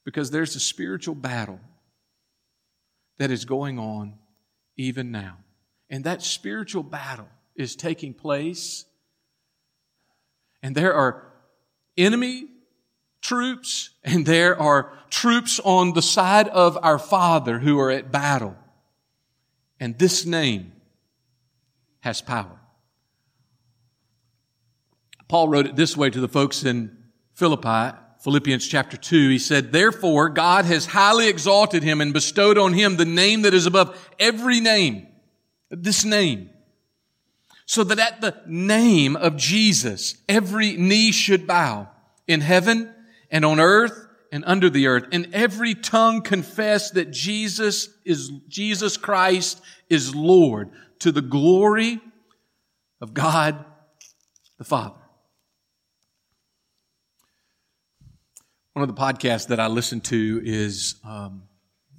Because 0.04 0.32
there's 0.32 0.56
a 0.56 0.60
spiritual 0.60 1.16
battle 1.16 1.60
that 3.18 3.32
is 3.32 3.46
going 3.46 3.80
on 3.80 4.16
even 4.78 5.12
now. 5.12 5.38
And 5.90 6.04
that 6.04 6.22
spiritual 6.22 6.84
battle 6.84 7.30
is 7.56 7.76
taking 7.76 8.14
place. 8.14 8.86
And 10.62 10.76
there 10.76 10.94
are 10.94 11.32
enemy 11.98 12.48
troops 13.22 13.92
and 14.04 14.26
there 14.26 14.60
are 14.60 14.92
troops 15.10 15.60
on 15.64 15.94
the 15.94 16.02
side 16.02 16.50
of 16.50 16.78
our 16.82 17.00
Father 17.00 17.60
who 17.60 17.80
are 17.80 17.92
at 17.92 18.12
battle. 18.12 18.58
And 19.84 20.00
this 20.00 20.26
name 20.26 20.72
has 22.00 22.22
power. 22.22 22.58
Paul 25.28 25.50
wrote 25.50 25.66
it 25.66 25.76
this 25.76 25.98
way 25.98 26.10
to 26.10 26.22
the 26.22 26.30
folks 26.30 26.64
in 26.64 26.96
Philippi, 27.34 27.94
Philippians 28.22 28.66
chapter 28.66 28.96
2. 28.96 29.28
He 29.28 29.38
said, 29.38 29.74
Therefore, 29.74 30.30
God 30.30 30.64
has 30.64 30.86
highly 30.86 31.28
exalted 31.28 31.84
him 31.84 32.00
and 32.00 32.14
bestowed 32.14 32.58
on 32.58 32.72
him 32.72 32.96
the 32.96 33.04
name 33.04 33.42
that 33.42 33.54
is 33.54 33.66
above 33.66 34.10
every 34.20 34.62
name. 34.62 35.06
This 35.70 36.06
name. 36.06 36.50
So 37.66 37.84
that 37.84 38.00
at 38.00 38.22
the 38.22 38.42
name 38.48 39.18
of 39.18 39.36
Jesus, 39.36 40.16
every 40.30 40.78
knee 40.78 41.12
should 41.12 41.46
bow 41.46 41.90
in 42.26 42.40
heaven 42.40 42.90
and 43.30 43.44
on 43.44 43.60
earth 43.60 44.08
and 44.34 44.44
under 44.48 44.68
the 44.68 44.88
earth, 44.88 45.06
and 45.12 45.30
every 45.32 45.76
tongue 45.76 46.24
confess 46.24 46.90
that 46.90 47.12
Jesus 47.12 47.88
is, 48.04 48.32
Jesus 48.48 48.98
Christ 48.98 49.62
is 49.92 50.16
Lord 50.16 50.72
to 51.00 51.12
the 51.12 51.22
glory 51.22 52.02
of 53.00 53.14
God 53.14 53.64
the 54.58 54.64
Father. 54.64 54.96
One 58.74 58.82
of 58.82 58.94
the 58.94 59.00
podcasts 59.00 59.50
that 59.50 59.60
I 59.60 59.68
listen 59.68 60.02
to 60.02 60.42
is 60.44 60.96
um, 61.04 61.44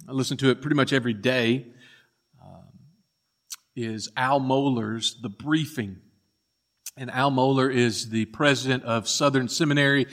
I 0.05 0.11
listen 0.11 0.35
to 0.39 0.49
it 0.49 0.59
pretty 0.59 0.75
much 0.75 0.91
every 0.91 1.13
day, 1.13 1.67
um, 2.43 2.67
is 3.77 4.11
Al 4.17 4.41
Mohler's 4.41 5.21
The 5.21 5.29
Briefing. 5.29 6.01
And 6.97 7.09
Al 7.11 7.31
Mohler 7.31 7.73
is 7.73 8.09
the 8.09 8.25
president 8.25 8.83
of 8.83 9.07
Southern 9.07 9.47
Seminary. 9.47 10.07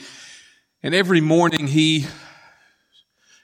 And 0.85 0.93
every 0.93 1.21
morning 1.21 1.67
he 1.67 2.07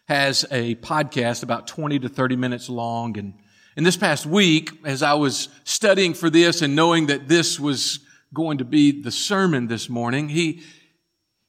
has 0.10 0.46
a 0.52 0.76
podcast 0.76 1.42
about 1.42 1.68
20 1.68 2.00
to 2.00 2.10
30 2.10 2.36
minutes 2.36 2.68
long. 2.68 3.18
And 3.18 3.34
in 3.78 3.86
this 3.86 3.96
past 3.96 4.26
week, 4.26 4.72
as 4.84 5.02
I 5.02 5.14
was 5.14 5.48
studying 5.64 6.14
for 6.14 6.30
this 6.30 6.62
and 6.62 6.76
knowing 6.76 7.08
that 7.08 7.30
this 7.30 7.58
was 7.58 8.02
going 8.34 8.58
to 8.58 8.66
be 8.66 9.02
the 9.02 9.10
sermon 9.10 9.68
this 9.68 9.88
morning, 9.88 10.28
he, 10.28 10.64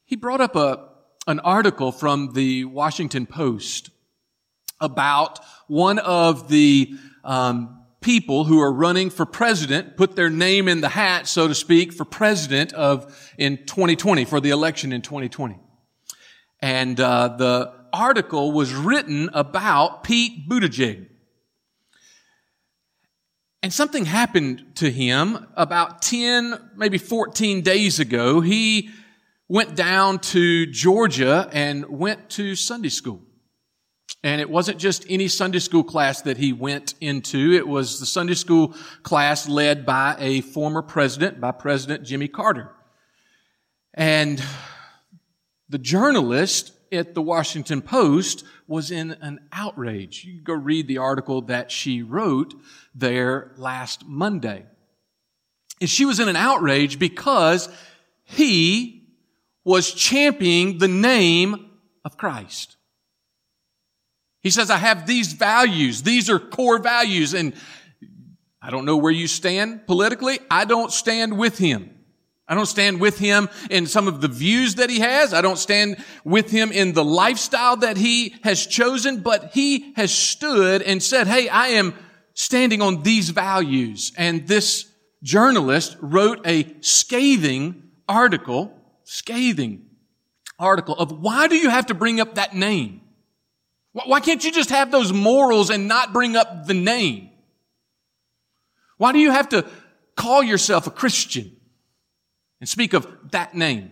he 0.05 0.15
brought 0.15 0.41
up 0.41 0.55
a, 0.55 0.91
an 1.27 1.41
article 1.41 1.91
from 1.91 2.35
the 2.35 2.67
Washington 2.67 3.27
Post 3.27 3.91
about 4.81 5.41
one 5.67 5.99
of 5.99 6.49
the 6.49 6.95
um, 7.25 7.83
people 8.01 8.45
who 8.45 8.61
are 8.61 8.73
running 8.73 9.11
for 9.11 9.27
president 9.27 9.97
put 9.97 10.15
their 10.15 10.31
name 10.31 10.69
in 10.69 10.83
the 10.83 10.91
hat, 10.91 11.27
so 11.27 11.49
to 11.49 11.55
speak, 11.55 11.93
for 11.93 12.05
president 12.05 12.73
of 12.75 13.33
in 13.37 13.57
2020 13.67 14.25
for 14.25 14.41
the 14.41 14.51
election 14.51 14.93
in 14.93 15.03
2020. 15.03 15.59
And 16.63 16.99
uh, 17.01 17.29
the 17.37 17.73
article 17.93 18.53
was 18.53 18.75
written 18.75 19.31
about 19.33 20.05
Pete 20.05 20.49
Buttigieg. 20.49 21.07
And 23.63 23.73
something 23.73 24.07
happened 24.07 24.65
to 24.77 24.91
him 24.91 25.47
about 25.55 26.01
10, 26.01 26.71
maybe 26.77 26.97
14 26.97 27.61
days 27.61 28.01
ago. 28.01 28.41
He 28.41 28.91
went 29.49 29.75
down 29.75 30.19
to 30.19 30.67
Georgia 30.67 31.49
and 31.53 31.87
went 31.89 32.31
to 32.31 32.55
Sunday 32.55 32.89
school. 32.89 33.21
And 34.23 34.41
it 34.41 34.49
wasn't 34.49 34.79
just 34.79 35.07
any 35.09 35.29
Sunday 35.29 35.59
school 35.59 35.83
class 35.83 36.23
that 36.23 36.37
he 36.37 36.53
went 36.53 36.95
into. 37.01 37.53
It 37.53 37.67
was 37.67 38.01
the 38.01 38.07
Sunday 38.07 38.35
school 38.35 38.75
class 39.03 39.49
led 39.49 39.85
by 39.85 40.17
a 40.19 40.41
former 40.41 40.83
president, 40.83 41.41
by 41.41 41.53
President 41.53 42.05
Jimmy 42.05 42.29
Carter. 42.29 42.71
And 43.95 44.43
the 45.71 45.79
journalist 45.79 46.73
at 46.93 47.15
the 47.15 47.23
Washington 47.23 47.81
Post 47.81 48.45
was 48.67 48.91
in 48.91 49.13
an 49.21 49.41
outrage. 49.53 50.25
You 50.25 50.41
go 50.43 50.53
read 50.53 50.89
the 50.89 50.99
article 50.99 51.43
that 51.43 51.71
she 51.71 52.03
wrote 52.03 52.55
there 52.95 53.53
last 53.57 54.05
Monday. 54.07 54.67
And 55.81 55.89
she 55.89 56.05
was 56.05 56.21
in 56.21 56.29
an 56.29 56.37
outrage 56.37 56.99
because 56.99 57.69
he 58.25 59.09
was 59.65 59.95
championing 59.95 60.79
the 60.79 60.89
name 60.89 61.71
of 62.05 62.17
Christ. 62.17 62.77
He 64.43 64.51
says, 64.51 64.71
I 64.71 64.79
have 64.79 65.07
these 65.07 65.33
values. 65.33 66.03
These 66.03 66.29
are 66.29 66.39
core 66.39 66.79
values. 66.79 67.35
And 67.35 67.55
I 68.61 68.71
don't 68.71 68.85
know 68.85 68.97
where 68.97 69.13
you 69.13 69.29
stand 69.29 69.87
politically. 69.87 70.41
I 70.51 70.65
don't 70.65 70.91
stand 70.91 71.39
with 71.39 71.59
him. 71.59 72.00
I 72.51 72.57
don't 72.57 72.67
stand 72.67 73.01
with 73.01 73.17
him 73.17 73.49
in 73.71 73.87
some 73.87 74.09
of 74.09 74.21
the 74.21 74.27
views 74.27 74.75
that 74.75 74.91
he 74.91 74.99
has. 74.99 75.33
I 75.33 75.41
don't 75.41 75.57
stand 75.57 76.05
with 76.25 76.51
him 76.51 76.73
in 76.73 76.95
the 76.95 77.05
lifestyle 77.05 77.77
that 77.77 77.97
he 77.97 78.35
has 78.43 78.67
chosen, 78.67 79.21
but 79.21 79.53
he 79.55 79.93
has 79.95 80.13
stood 80.13 80.83
and 80.83 81.01
said, 81.01 81.29
Hey, 81.29 81.49
I 81.49 81.69
am 81.69 81.95
standing 82.35 82.83
on 82.83 83.05
these 83.05 83.31
values. 83.31 84.13
And 84.17 84.49
this 84.49 84.91
journalist 85.23 85.97
wrote 86.01 86.45
a 86.45 86.67
scathing 86.81 87.85
article, 88.09 88.77
scathing 89.05 89.87
article 90.59 90.97
of 90.97 91.13
why 91.13 91.47
do 91.47 91.55
you 91.55 91.71
have 91.71 91.87
to 91.87 91.95
bring 91.95 92.19
up 92.19 92.35
that 92.35 92.53
name? 92.53 93.03
Why 93.93 94.19
can't 94.19 94.43
you 94.43 94.51
just 94.51 94.71
have 94.71 94.91
those 94.91 95.13
morals 95.13 95.71
and 95.71 95.87
not 95.87 96.13
bring 96.13 96.35
up 96.35 96.67
the 96.67 96.75
name? 96.75 97.31
Why 98.97 99.13
do 99.13 99.21
you 99.21 99.31
have 99.31 99.51
to 99.51 99.65
call 100.17 100.43
yourself 100.43 100.89
a 100.89 100.91
Christian 100.91 101.57
and 102.61 102.69
speak 102.69 102.93
of 102.93 103.31
that 103.31 103.55
name? 103.55 103.91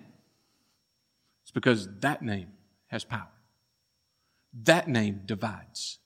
It's 1.43 1.51
because 1.51 1.89
that 2.01 2.23
name 2.23 2.49
has 2.89 3.05
power. 3.05 3.33
That 4.65 4.89
name 4.89 5.23
divides. 5.25 5.99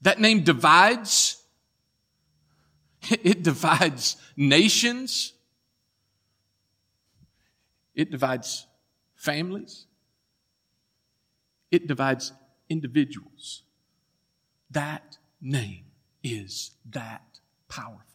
That 0.00 0.20
name 0.20 0.44
divides. 0.44 1.36
It 3.10 3.44
divides 3.44 4.16
nations. 4.36 5.32
It 7.94 8.10
divides 8.10 8.66
families. 9.14 9.86
It 11.70 11.86
divides 11.86 12.32
individuals. 12.68 13.62
That 14.70 15.18
name 15.40 15.84
is 16.22 16.72
that 16.90 17.40
powerful. 17.68 18.07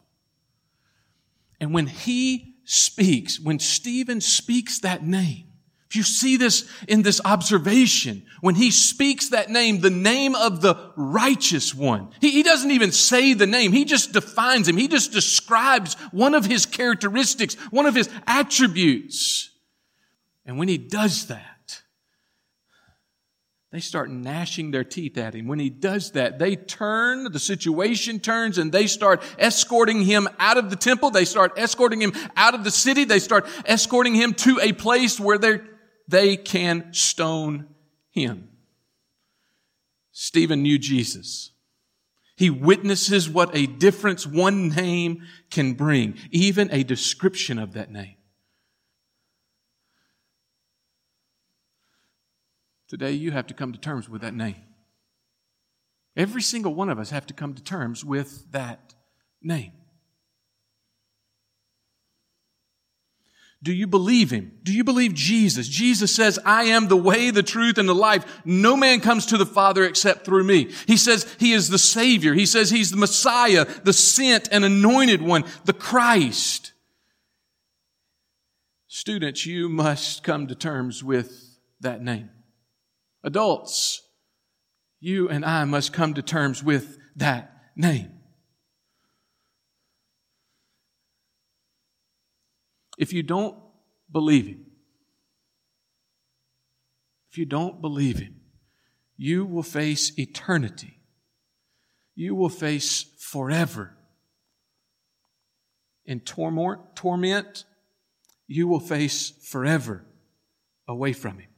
And 1.60 1.72
when 1.72 1.86
he 1.86 2.56
speaks, 2.64 3.38
when 3.40 3.58
Stephen 3.58 4.20
speaks 4.20 4.80
that 4.80 5.04
name, 5.04 5.46
if 5.94 5.96
you 5.96 6.02
see 6.02 6.36
this 6.36 6.68
in 6.88 7.02
this 7.02 7.20
observation, 7.24 8.24
when 8.40 8.56
he 8.56 8.72
speaks 8.72 9.28
that 9.28 9.48
name, 9.48 9.80
the 9.80 9.90
name 9.90 10.34
of 10.34 10.60
the 10.60 10.92
righteous 10.96 11.72
one, 11.72 12.08
he, 12.20 12.32
he, 12.32 12.42
doesn't 12.42 12.72
even 12.72 12.90
say 12.90 13.32
the 13.32 13.46
name. 13.46 13.70
He 13.70 13.84
just 13.84 14.12
defines 14.12 14.66
him. 14.66 14.76
He 14.76 14.88
just 14.88 15.12
describes 15.12 15.94
one 16.10 16.34
of 16.34 16.44
his 16.44 16.66
characteristics, 16.66 17.54
one 17.70 17.86
of 17.86 17.94
his 17.94 18.10
attributes. 18.26 19.50
And 20.44 20.58
when 20.58 20.66
he 20.66 20.78
does 20.78 21.26
that, 21.26 21.53
they 23.74 23.80
start 23.80 24.08
gnashing 24.08 24.70
their 24.70 24.84
teeth 24.84 25.18
at 25.18 25.34
him. 25.34 25.48
When 25.48 25.58
he 25.58 25.68
does 25.68 26.12
that, 26.12 26.38
they 26.38 26.54
turn, 26.54 27.32
the 27.32 27.40
situation 27.40 28.20
turns, 28.20 28.56
and 28.56 28.70
they 28.70 28.86
start 28.86 29.20
escorting 29.36 30.02
him 30.02 30.28
out 30.38 30.58
of 30.58 30.70
the 30.70 30.76
temple. 30.76 31.10
They 31.10 31.24
start 31.24 31.58
escorting 31.58 32.00
him 32.00 32.12
out 32.36 32.54
of 32.54 32.62
the 32.62 32.70
city. 32.70 33.02
They 33.02 33.18
start 33.18 33.46
escorting 33.66 34.14
him 34.14 34.32
to 34.34 34.60
a 34.60 34.72
place 34.72 35.18
where 35.18 35.38
they 36.06 36.36
can 36.36 36.94
stone 36.94 37.66
him. 38.12 38.48
Stephen 40.12 40.62
knew 40.62 40.78
Jesus. 40.78 41.50
He 42.36 42.50
witnesses 42.50 43.28
what 43.28 43.56
a 43.56 43.66
difference 43.66 44.24
one 44.24 44.68
name 44.68 45.24
can 45.50 45.72
bring, 45.74 46.14
even 46.30 46.68
a 46.70 46.84
description 46.84 47.58
of 47.58 47.72
that 47.72 47.90
name. 47.90 48.14
Today, 52.88 53.12
you 53.12 53.30
have 53.30 53.46
to 53.48 53.54
come 53.54 53.72
to 53.72 53.78
terms 53.78 54.08
with 54.08 54.22
that 54.22 54.34
name. 54.34 54.62
Every 56.16 56.42
single 56.42 56.74
one 56.74 56.90
of 56.90 56.98
us 56.98 57.10
have 57.10 57.26
to 57.26 57.34
come 57.34 57.54
to 57.54 57.62
terms 57.62 58.04
with 58.04 58.50
that 58.52 58.94
name. 59.42 59.72
Do 63.64 63.72
you 63.72 63.86
believe 63.86 64.30
him? 64.30 64.52
Do 64.62 64.74
you 64.74 64.84
believe 64.84 65.14
Jesus? 65.14 65.66
Jesus 65.66 66.14
says, 66.14 66.38
I 66.44 66.64
am 66.64 66.88
the 66.88 66.98
way, 66.98 67.30
the 67.30 67.42
truth, 67.42 67.78
and 67.78 67.88
the 67.88 67.94
life. 67.94 68.42
No 68.44 68.76
man 68.76 69.00
comes 69.00 69.24
to 69.26 69.38
the 69.38 69.46
Father 69.46 69.84
except 69.84 70.26
through 70.26 70.44
me. 70.44 70.70
He 70.86 70.98
says 70.98 71.26
he 71.40 71.54
is 71.54 71.70
the 71.70 71.78
Savior. 71.78 72.34
He 72.34 72.44
says 72.44 72.68
he's 72.68 72.90
the 72.90 72.98
Messiah, 72.98 73.64
the 73.82 73.94
sent 73.94 74.50
and 74.52 74.66
anointed 74.66 75.22
one, 75.22 75.44
the 75.64 75.72
Christ. 75.72 76.72
Students, 78.86 79.46
you 79.46 79.70
must 79.70 80.22
come 80.22 80.46
to 80.48 80.54
terms 80.54 81.02
with 81.02 81.58
that 81.80 82.02
name. 82.02 82.28
Adults, 83.24 84.02
you 85.00 85.28
and 85.28 85.44
I 85.44 85.64
must 85.64 85.92
come 85.92 86.14
to 86.14 86.22
terms 86.22 86.62
with 86.62 86.98
that 87.16 87.56
name. 87.74 88.12
If 92.98 93.12
you 93.12 93.24
don't 93.24 93.56
believe 94.12 94.46
Him, 94.46 94.66
if 97.30 97.38
you 97.38 97.46
don't 97.46 97.80
believe 97.80 98.18
Him, 98.18 98.36
you 99.16 99.44
will 99.44 99.64
face 99.64 100.16
eternity. 100.18 101.00
You 102.14 102.36
will 102.36 102.48
face 102.48 103.06
forever 103.18 103.96
in 106.04 106.20
torment. 106.20 107.64
You 108.46 108.68
will 108.68 108.80
face 108.80 109.30
forever 109.42 110.04
away 110.86 111.12
from 111.12 111.38
Him. 111.38 111.48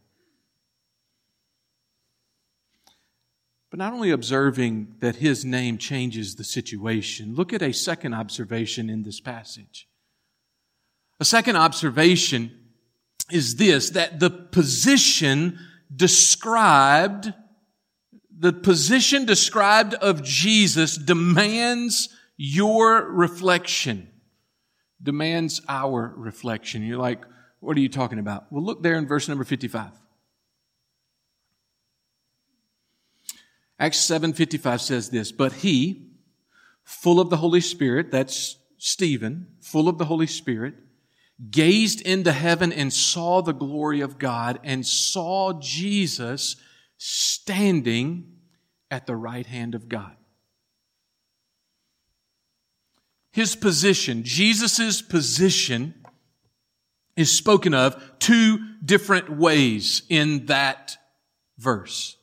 But 3.77 3.85
not 3.85 3.93
only 3.93 4.11
observing 4.11 4.95
that 5.01 5.17
his 5.17 5.45
name 5.45 5.77
changes 5.77 6.37
the 6.37 6.45
situation, 6.45 7.35
look 7.35 7.53
at 7.53 7.61
a 7.61 7.73
second 7.73 8.15
observation 8.15 8.89
in 8.89 9.03
this 9.03 9.21
passage. 9.21 9.87
A 11.21 11.27
second 11.27 11.57
observation 11.57 12.53
is 13.31 13.57
this, 13.57 13.91
that 13.91 14.19
the 14.19 14.31
position 14.31 15.59
described, 15.95 17.35
the 18.35 18.55
position 18.55 19.27
described 19.27 19.93
of 19.93 20.23
Jesus 20.23 20.97
demands 20.97 22.09
your 22.39 23.03
reflection, 23.13 24.09
demands 25.03 25.61
our 25.69 26.15
reflection. 26.17 26.83
You're 26.83 26.97
like, 26.97 27.27
what 27.61 27.77
are 27.77 27.81
you 27.81 27.91
talking 27.91 28.21
about? 28.21 28.51
Well, 28.51 28.65
look 28.65 28.83
there 28.83 28.97
in 28.97 29.07
verse 29.07 29.29
number 29.29 29.45
55. 29.45 29.91
Acts 33.79 33.99
7:55 33.99 34.81
says 34.81 35.11
this, 35.11 35.33
but 35.33 35.53
he, 35.53 36.11
full 36.85 37.21
of 37.21 37.31
the 37.31 37.37
Holy 37.37 37.61
Spirit, 37.61 38.11
that's 38.11 38.57
Stephen, 38.79 39.49
full 39.61 39.89
of 39.89 39.99
the 39.99 40.07
Holy 40.07 40.27
Spirit, 40.27 40.75
gazed 41.51 42.01
into 42.01 42.33
heaven 42.33 42.73
and 42.73 42.93
saw 42.93 43.43
the 43.43 43.53
glory 43.53 44.01
of 44.01 44.19
God 44.19 44.59
and 44.65 44.87
saw 44.87 45.53
Jesus 45.61 46.57
standing 46.97 48.39
at 48.91 49.07
the 49.07 49.17
right 49.17 49.47
hand 49.47 49.75
of 49.75 49.89
God. 49.89 50.17
His 53.33 53.55
position, 53.55 54.23
Jesus' 54.25 55.03
position, 55.03 56.07
is 57.17 57.31
spoken 57.31 57.75
of 57.75 58.19
two 58.19 58.59
different 58.83 59.29
ways 59.29 60.03
in 60.09 60.47
that 60.47 60.97
verse. 61.59 62.17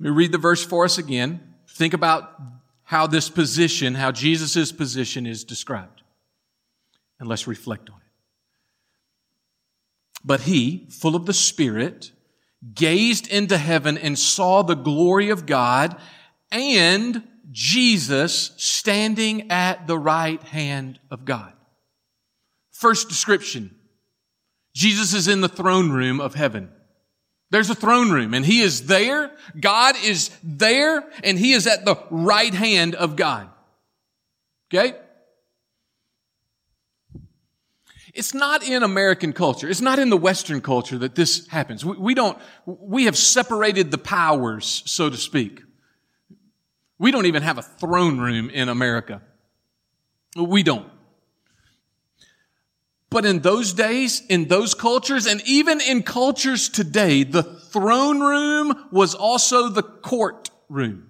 Let 0.00 0.10
me 0.10 0.16
read 0.16 0.32
the 0.32 0.38
verse 0.38 0.64
for 0.64 0.86
us 0.86 0.96
again. 0.96 1.40
Think 1.68 1.92
about 1.92 2.40
how 2.84 3.06
this 3.06 3.28
position, 3.28 3.94
how 3.94 4.10
Jesus' 4.12 4.72
position 4.72 5.26
is 5.26 5.44
described. 5.44 6.02
And 7.18 7.28
let's 7.28 7.46
reflect 7.46 7.90
on 7.90 7.96
it. 7.96 8.02
But 10.24 10.40
he, 10.40 10.86
full 10.88 11.14
of 11.14 11.26
the 11.26 11.34
Spirit, 11.34 12.12
gazed 12.74 13.28
into 13.28 13.58
heaven 13.58 13.98
and 13.98 14.18
saw 14.18 14.62
the 14.62 14.74
glory 14.74 15.28
of 15.28 15.44
God 15.44 15.96
and 16.50 17.22
Jesus 17.50 18.52
standing 18.56 19.50
at 19.50 19.86
the 19.86 19.98
right 19.98 20.42
hand 20.42 20.98
of 21.10 21.26
God. 21.26 21.52
First 22.70 23.10
description. 23.10 23.74
Jesus 24.74 25.12
is 25.12 25.28
in 25.28 25.42
the 25.42 25.48
throne 25.48 25.90
room 25.90 26.20
of 26.20 26.34
heaven. 26.34 26.70
There's 27.50 27.68
a 27.68 27.74
throne 27.74 28.10
room 28.10 28.32
and 28.32 28.46
he 28.46 28.60
is 28.60 28.86
there. 28.86 29.32
God 29.58 29.96
is 30.02 30.30
there 30.42 31.04
and 31.24 31.38
he 31.38 31.52
is 31.52 31.66
at 31.66 31.84
the 31.84 31.96
right 32.10 32.54
hand 32.54 32.94
of 32.94 33.16
God. 33.16 33.48
Okay? 34.72 34.96
It's 38.14 38.34
not 38.34 38.62
in 38.62 38.82
American 38.82 39.32
culture. 39.32 39.68
It's 39.68 39.80
not 39.80 39.98
in 39.98 40.10
the 40.10 40.16
Western 40.16 40.60
culture 40.60 40.98
that 40.98 41.14
this 41.14 41.46
happens. 41.48 41.84
We, 41.84 41.96
we, 41.96 42.14
don't, 42.14 42.38
we 42.66 43.04
have 43.04 43.16
separated 43.16 43.90
the 43.90 43.98
powers, 43.98 44.82
so 44.86 45.10
to 45.10 45.16
speak. 45.16 45.62
We 46.98 47.10
don't 47.10 47.26
even 47.26 47.42
have 47.42 47.58
a 47.58 47.62
throne 47.62 48.18
room 48.18 48.50
in 48.50 48.68
America. 48.68 49.22
We 50.36 50.62
don't. 50.62 50.90
But 53.10 53.26
in 53.26 53.40
those 53.40 53.72
days, 53.72 54.22
in 54.28 54.46
those 54.46 54.72
cultures, 54.72 55.26
and 55.26 55.42
even 55.44 55.80
in 55.80 56.04
cultures 56.04 56.68
today, 56.68 57.24
the 57.24 57.42
throne 57.42 58.20
room 58.20 58.88
was 58.92 59.16
also 59.16 59.68
the 59.68 59.82
court 59.82 60.50
room. 60.68 61.08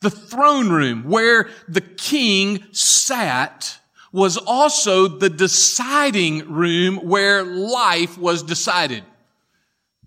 The 0.00 0.10
throne 0.10 0.68
room 0.68 1.04
where 1.04 1.48
the 1.66 1.80
king 1.80 2.64
sat 2.70 3.78
was 4.12 4.36
also 4.36 5.08
the 5.08 5.30
deciding 5.30 6.50
room 6.52 6.96
where 6.96 7.42
life 7.44 8.16
was 8.18 8.42
decided. 8.42 9.04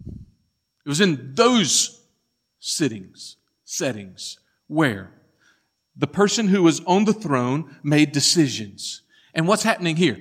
It 0.06 0.89
was 0.89 1.02
in 1.02 1.34
those 1.36 2.02
sittings, 2.60 3.38
settings, 3.65 4.38
where 4.67 5.12
the 5.95 6.08
person 6.08 6.47
who 6.47 6.63
was 6.63 6.80
on 6.82 7.06
the 7.06 7.13
throne 7.13 7.76
made 7.84 8.12
decisions. 8.12 9.02
And 9.34 9.47
what's 9.47 9.63
happening 9.63 9.95
here? 9.95 10.19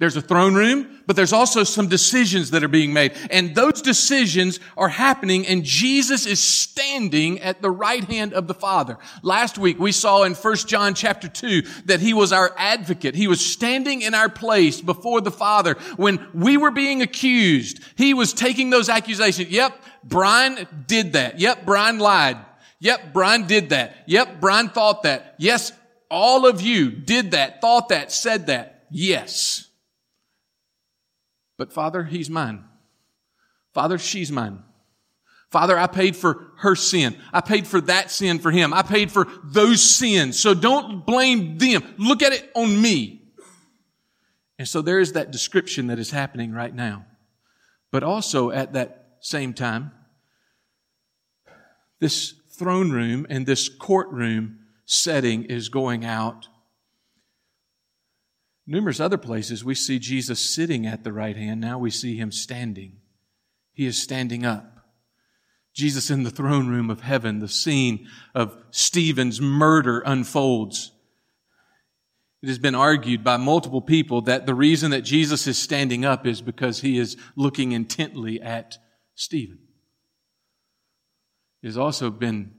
There's 0.00 0.16
a 0.16 0.22
throne 0.22 0.54
room, 0.54 1.02
but 1.06 1.14
there's 1.14 1.34
also 1.34 1.62
some 1.62 1.86
decisions 1.86 2.52
that 2.52 2.64
are 2.64 2.68
being 2.68 2.94
made. 2.94 3.12
And 3.30 3.54
those 3.54 3.82
decisions 3.82 4.58
are 4.74 4.88
happening 4.88 5.46
and 5.46 5.62
Jesus 5.62 6.24
is 6.24 6.42
standing 6.42 7.38
at 7.40 7.60
the 7.60 7.70
right 7.70 8.02
hand 8.04 8.32
of 8.32 8.46
the 8.46 8.54
Father. 8.54 8.96
Last 9.22 9.58
week 9.58 9.78
we 9.78 9.92
saw 9.92 10.22
in 10.22 10.32
1 10.32 10.56
John 10.56 10.94
chapter 10.94 11.28
2 11.28 11.62
that 11.84 12.00
he 12.00 12.14
was 12.14 12.32
our 12.32 12.50
advocate. 12.56 13.14
He 13.14 13.28
was 13.28 13.44
standing 13.44 14.00
in 14.00 14.14
our 14.14 14.30
place 14.30 14.80
before 14.80 15.20
the 15.20 15.30
Father 15.30 15.74
when 15.96 16.26
we 16.32 16.56
were 16.56 16.70
being 16.70 17.02
accused. 17.02 17.80
He 17.96 18.14
was 18.14 18.32
taking 18.32 18.70
those 18.70 18.88
accusations. 18.88 19.50
Yep, 19.50 19.82
Brian 20.02 20.66
did 20.86 21.12
that. 21.12 21.38
Yep, 21.38 21.66
Brian 21.66 21.98
lied. 21.98 22.38
Yep, 22.78 23.12
Brian 23.12 23.46
did 23.46 23.68
that. 23.68 23.96
Yep, 24.06 24.40
Brian 24.40 24.70
thought 24.70 25.02
that. 25.02 25.34
Yes, 25.36 25.72
all 26.10 26.46
of 26.46 26.62
you 26.62 26.90
did 26.90 27.32
that, 27.32 27.60
thought 27.60 27.90
that, 27.90 28.10
said 28.10 28.46
that. 28.46 28.86
Yes. 28.90 29.66
But 31.60 31.74
Father, 31.74 32.04
he's 32.04 32.30
mine. 32.30 32.64
Father, 33.74 33.98
she's 33.98 34.32
mine. 34.32 34.62
Father, 35.50 35.78
I 35.78 35.88
paid 35.88 36.16
for 36.16 36.52
her 36.56 36.74
sin. 36.74 37.14
I 37.34 37.42
paid 37.42 37.66
for 37.66 37.82
that 37.82 38.10
sin 38.10 38.38
for 38.38 38.50
him. 38.50 38.72
I 38.72 38.80
paid 38.80 39.12
for 39.12 39.26
those 39.44 39.82
sins. 39.82 40.40
So 40.40 40.54
don't 40.54 41.04
blame 41.04 41.58
them. 41.58 41.84
Look 41.98 42.22
at 42.22 42.32
it 42.32 42.50
on 42.54 42.80
me. 42.80 43.34
And 44.58 44.66
so 44.66 44.80
there 44.80 45.00
is 45.00 45.12
that 45.12 45.32
description 45.32 45.88
that 45.88 45.98
is 45.98 46.10
happening 46.10 46.52
right 46.52 46.74
now. 46.74 47.04
But 47.90 48.04
also 48.04 48.50
at 48.50 48.72
that 48.72 49.16
same 49.20 49.52
time, 49.52 49.92
this 51.98 52.32
throne 52.52 52.90
room 52.90 53.26
and 53.28 53.44
this 53.44 53.68
courtroom 53.68 54.60
setting 54.86 55.44
is 55.44 55.68
going 55.68 56.06
out 56.06 56.48
Numerous 58.70 59.00
other 59.00 59.18
places 59.18 59.64
we 59.64 59.74
see 59.74 59.98
Jesus 59.98 60.38
sitting 60.38 60.86
at 60.86 61.02
the 61.02 61.12
right 61.12 61.36
hand. 61.36 61.60
Now 61.60 61.76
we 61.76 61.90
see 61.90 62.16
him 62.16 62.30
standing. 62.30 62.98
He 63.72 63.84
is 63.84 64.00
standing 64.00 64.46
up. 64.46 64.86
Jesus 65.74 66.08
in 66.08 66.22
the 66.22 66.30
throne 66.30 66.68
room 66.68 66.88
of 66.88 67.00
heaven, 67.00 67.40
the 67.40 67.48
scene 67.48 68.06
of 68.32 68.56
Stephen's 68.70 69.40
murder 69.40 70.04
unfolds. 70.06 70.92
It 72.44 72.46
has 72.46 72.60
been 72.60 72.76
argued 72.76 73.24
by 73.24 73.38
multiple 73.38 73.82
people 73.82 74.20
that 74.22 74.46
the 74.46 74.54
reason 74.54 74.92
that 74.92 75.02
Jesus 75.02 75.48
is 75.48 75.58
standing 75.58 76.04
up 76.04 76.24
is 76.24 76.40
because 76.40 76.80
he 76.80 76.96
is 76.96 77.16
looking 77.34 77.72
intently 77.72 78.40
at 78.40 78.78
Stephen. 79.16 79.58
It 81.60 81.66
has 81.66 81.76
also 81.76 82.08
been 82.08 82.52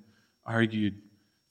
argued 0.45 1.01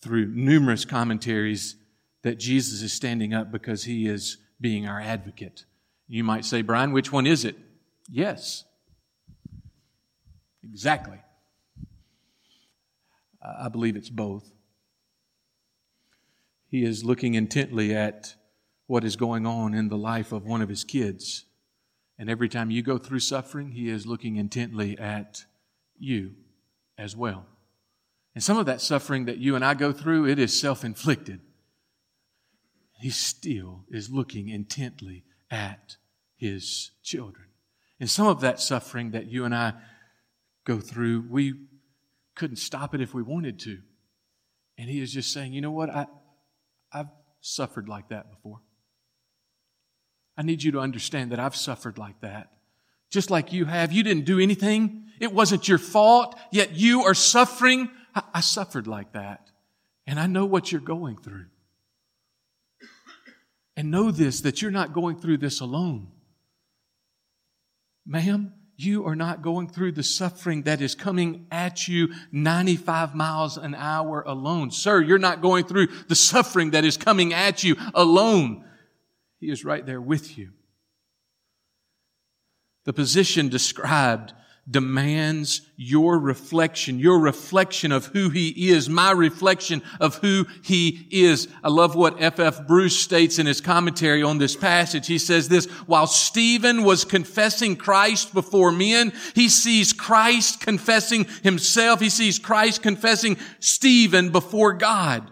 through 0.02 0.34
numerous 0.34 0.84
commentaries 0.84 1.76
that 2.24 2.38
Jesus 2.38 2.82
is 2.82 2.92
standing 2.92 3.32
up 3.32 3.50
because 3.50 3.84
he 3.84 4.06
is 4.06 4.36
being 4.60 4.86
our 4.86 5.00
advocate. 5.00 5.64
You 6.06 6.24
might 6.24 6.44
say, 6.44 6.62
Brian, 6.62 6.92
which 6.92 7.12
one 7.12 7.26
is 7.26 7.44
it? 7.44 7.56
Yes. 8.08 8.64
Exactly. 10.62 11.18
I 13.42 13.68
believe 13.68 13.96
it's 13.96 14.10
both. 14.10 14.52
He 16.68 16.84
is 16.84 17.04
looking 17.04 17.34
intently 17.34 17.94
at 17.94 18.34
what 18.86 19.04
is 19.04 19.16
going 19.16 19.46
on 19.46 19.72
in 19.72 19.88
the 19.88 19.96
life 19.96 20.32
of 20.32 20.44
one 20.44 20.62
of 20.62 20.68
his 20.68 20.84
kids. 20.84 21.46
And 22.18 22.28
every 22.28 22.48
time 22.48 22.70
you 22.70 22.82
go 22.82 22.98
through 22.98 23.20
suffering, 23.20 23.70
he 23.70 23.88
is 23.88 24.06
looking 24.06 24.36
intently 24.36 24.98
at 24.98 25.44
you 25.98 26.34
as 26.98 27.16
well. 27.16 27.46
And 28.34 28.44
some 28.44 28.58
of 28.58 28.66
that 28.66 28.80
suffering 28.80 29.24
that 29.24 29.38
you 29.38 29.56
and 29.56 29.64
I 29.64 29.74
go 29.74 29.92
through, 29.92 30.26
it 30.26 30.38
is 30.38 30.58
self 30.58 30.84
inflicted 30.84 31.40
he 33.00 33.10
still 33.10 33.84
is 33.90 34.10
looking 34.10 34.48
intently 34.48 35.24
at 35.50 35.96
his 36.36 36.92
children. 37.02 37.46
And 37.98 38.08
some 38.08 38.26
of 38.26 38.40
that 38.40 38.60
suffering 38.60 39.10
that 39.10 39.26
you 39.26 39.44
and 39.44 39.54
I 39.54 39.74
go 40.64 40.80
through, 40.80 41.26
we 41.28 41.54
couldn't 42.34 42.56
stop 42.56 42.94
it 42.94 43.00
if 43.00 43.12
we 43.12 43.22
wanted 43.22 43.58
to. 43.60 43.78
And 44.78 44.88
he 44.88 45.00
is 45.00 45.12
just 45.12 45.32
saying, 45.32 45.52
you 45.52 45.60
know 45.60 45.70
what? 45.70 45.90
I, 45.90 46.06
I've 46.92 47.10
suffered 47.40 47.88
like 47.88 48.08
that 48.08 48.30
before. 48.30 48.60
I 50.36 50.42
need 50.42 50.62
you 50.62 50.72
to 50.72 50.80
understand 50.80 51.32
that 51.32 51.40
I've 51.40 51.56
suffered 51.56 51.98
like 51.98 52.20
that. 52.22 52.50
Just 53.10 53.30
like 53.30 53.52
you 53.52 53.66
have. 53.66 53.92
You 53.92 54.02
didn't 54.02 54.24
do 54.24 54.38
anything. 54.38 55.08
It 55.20 55.34
wasn't 55.34 55.68
your 55.68 55.76
fault, 55.76 56.38
yet 56.50 56.72
you 56.72 57.02
are 57.02 57.12
suffering. 57.12 57.90
I, 58.14 58.22
I 58.34 58.40
suffered 58.40 58.86
like 58.86 59.12
that. 59.12 59.50
And 60.06 60.18
I 60.18 60.26
know 60.26 60.46
what 60.46 60.72
you're 60.72 60.80
going 60.80 61.18
through. 61.18 61.46
And 63.80 63.90
know 63.90 64.10
this 64.10 64.42
that 64.42 64.60
you're 64.60 64.70
not 64.70 64.92
going 64.92 65.18
through 65.18 65.38
this 65.38 65.60
alone. 65.60 66.08
Ma'am, 68.04 68.52
you 68.76 69.06
are 69.06 69.16
not 69.16 69.40
going 69.40 69.68
through 69.68 69.92
the 69.92 70.02
suffering 70.02 70.64
that 70.64 70.82
is 70.82 70.94
coming 70.94 71.46
at 71.50 71.88
you 71.88 72.12
95 72.30 73.14
miles 73.14 73.56
an 73.56 73.74
hour 73.74 74.20
alone. 74.26 74.70
Sir, 74.70 75.00
you're 75.00 75.16
not 75.16 75.40
going 75.40 75.64
through 75.64 75.86
the 76.08 76.14
suffering 76.14 76.72
that 76.72 76.84
is 76.84 76.98
coming 76.98 77.32
at 77.32 77.64
you 77.64 77.74
alone. 77.94 78.66
He 79.38 79.50
is 79.50 79.64
right 79.64 79.86
there 79.86 80.02
with 80.02 80.36
you. 80.36 80.50
The 82.84 82.92
position 82.92 83.48
described 83.48 84.34
demands 84.70 85.62
your 85.76 86.18
reflection, 86.18 86.98
your 86.98 87.18
reflection 87.18 87.90
of 87.90 88.06
who 88.06 88.28
he 88.28 88.70
is, 88.70 88.88
my 88.88 89.11
reflection 89.11 89.83
of 89.98 90.16
who 90.16 90.46
he 90.62 91.09
is. 91.11 91.48
I 91.64 91.68
love 91.68 91.96
what 91.96 92.20
F.F. 92.22 92.66
Bruce 92.66 92.96
states 92.96 93.38
in 93.38 93.46
his 93.46 93.61
commentary 93.61 94.22
on 94.22 94.38
this 94.38 94.56
passage. 94.56 95.06
He 95.06 95.18
says 95.18 95.48
this, 95.48 95.66
while 95.87 96.06
Stephen 96.06 96.85
was 96.85 97.04
confessing 97.04 97.76
Christ 97.76 98.33
before 98.33 98.70
men, 98.70 99.12
he 99.35 99.48
sees 99.48 99.92
Christ 99.92 100.61
confessing 100.61 101.26
himself. 101.42 102.00
He 102.00 102.11
sees 102.11 102.38
Christ 102.38 102.83
confessing 102.83 103.37
Stephen 103.59 104.30
before 104.30 104.74
God. 104.74 105.30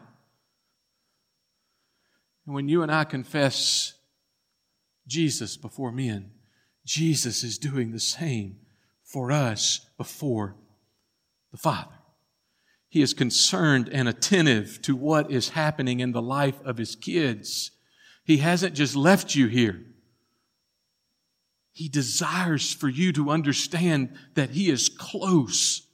And 2.46 2.54
when 2.54 2.68
you 2.68 2.82
and 2.82 2.90
I 2.90 3.04
confess 3.04 3.92
Jesus 5.06 5.56
before 5.56 5.92
men, 5.92 6.30
Jesus 6.84 7.44
is 7.44 7.58
doing 7.58 7.92
the 7.92 8.00
same 8.00 8.56
for 9.08 9.32
us 9.32 9.86
before 9.96 10.54
the 11.50 11.56
Father. 11.56 11.94
He 12.90 13.02
is 13.02 13.14
concerned 13.14 13.88
and 13.90 14.08
attentive 14.08 14.80
to 14.82 14.94
what 14.94 15.30
is 15.30 15.50
happening 15.50 16.00
in 16.00 16.12
the 16.12 16.22
life 16.22 16.60
of 16.64 16.76
his 16.78 16.94
kids. 16.94 17.70
He 18.24 18.38
hasn't 18.38 18.74
just 18.74 18.94
left 18.94 19.34
you 19.34 19.46
here. 19.46 19.80
He 21.72 21.88
desires 21.88 22.72
for 22.72 22.88
you 22.88 23.12
to 23.12 23.30
understand 23.30 24.16
that 24.34 24.50
he 24.50 24.70
is 24.70 24.88
close. 24.88 25.86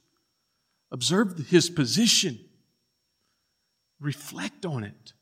Observe 0.91 1.47
his 1.49 1.69
position. 1.69 2.39
Reflect 3.99 4.65
on 4.65 4.83
it. 4.83 5.13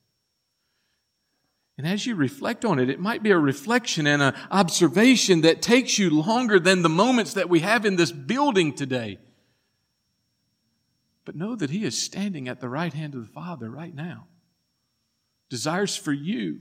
And 1.78 1.88
as 1.88 2.06
you 2.06 2.16
reflect 2.16 2.64
on 2.66 2.78
it, 2.78 2.90
it 2.90 3.00
might 3.00 3.24
be 3.24 3.32
a 3.32 3.38
reflection 3.38 4.06
and 4.06 4.22
an 4.22 4.36
observation 4.52 5.42
that 5.42 5.62
takes 5.62 5.98
you 5.98 6.10
longer 6.10 6.60
than 6.60 6.84
the 6.84 6.90
moments 6.90 7.34
that 7.34 7.50
we 7.50 7.62
have 7.62 7.86
in 7.86 7.96
this 7.96 8.12
building 8.12 8.74
today. 8.74 9.18
But 11.26 11.36
know 11.36 11.56
that 11.56 11.72
He 11.72 11.84
is 11.84 12.00
standing 12.00 12.48
at 12.48 12.60
the 12.60 12.70
right 12.70 12.94
hand 12.94 13.16
of 13.16 13.22
the 13.22 13.32
Father 13.32 13.72
right 13.72 13.96
now. 13.96 14.28
Desires 15.50 15.96
for 15.96 16.14
you 16.14 16.60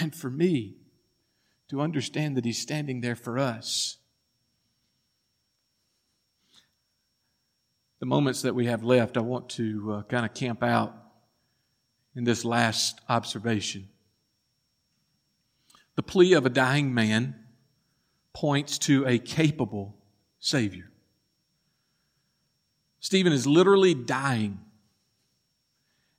and 0.00 0.14
for 0.14 0.30
me 0.30 0.76
to 1.68 1.80
understand 1.80 2.36
that 2.36 2.44
He's 2.44 2.60
standing 2.60 3.00
there 3.00 3.16
for 3.16 3.38
us. 3.38 3.98
The 8.00 8.06
moments 8.06 8.42
that 8.42 8.56
we 8.56 8.66
have 8.66 8.82
left, 8.82 9.16
I 9.16 9.20
want 9.20 9.48
to 9.50 9.92
uh, 9.92 10.02
kind 10.02 10.26
of 10.26 10.34
camp 10.34 10.64
out 10.64 11.03
in 12.14 12.24
this 12.24 12.44
last 12.44 13.00
observation. 13.08 13.88
The 15.96 16.02
plea 16.02 16.34
of 16.34 16.46
a 16.46 16.50
dying 16.50 16.92
man 16.94 17.36
points 18.32 18.78
to 18.78 19.06
a 19.06 19.18
capable 19.18 19.96
Savior. 20.40 20.90
Stephen 23.00 23.32
is 23.32 23.46
literally 23.46 23.94
dying 23.94 24.60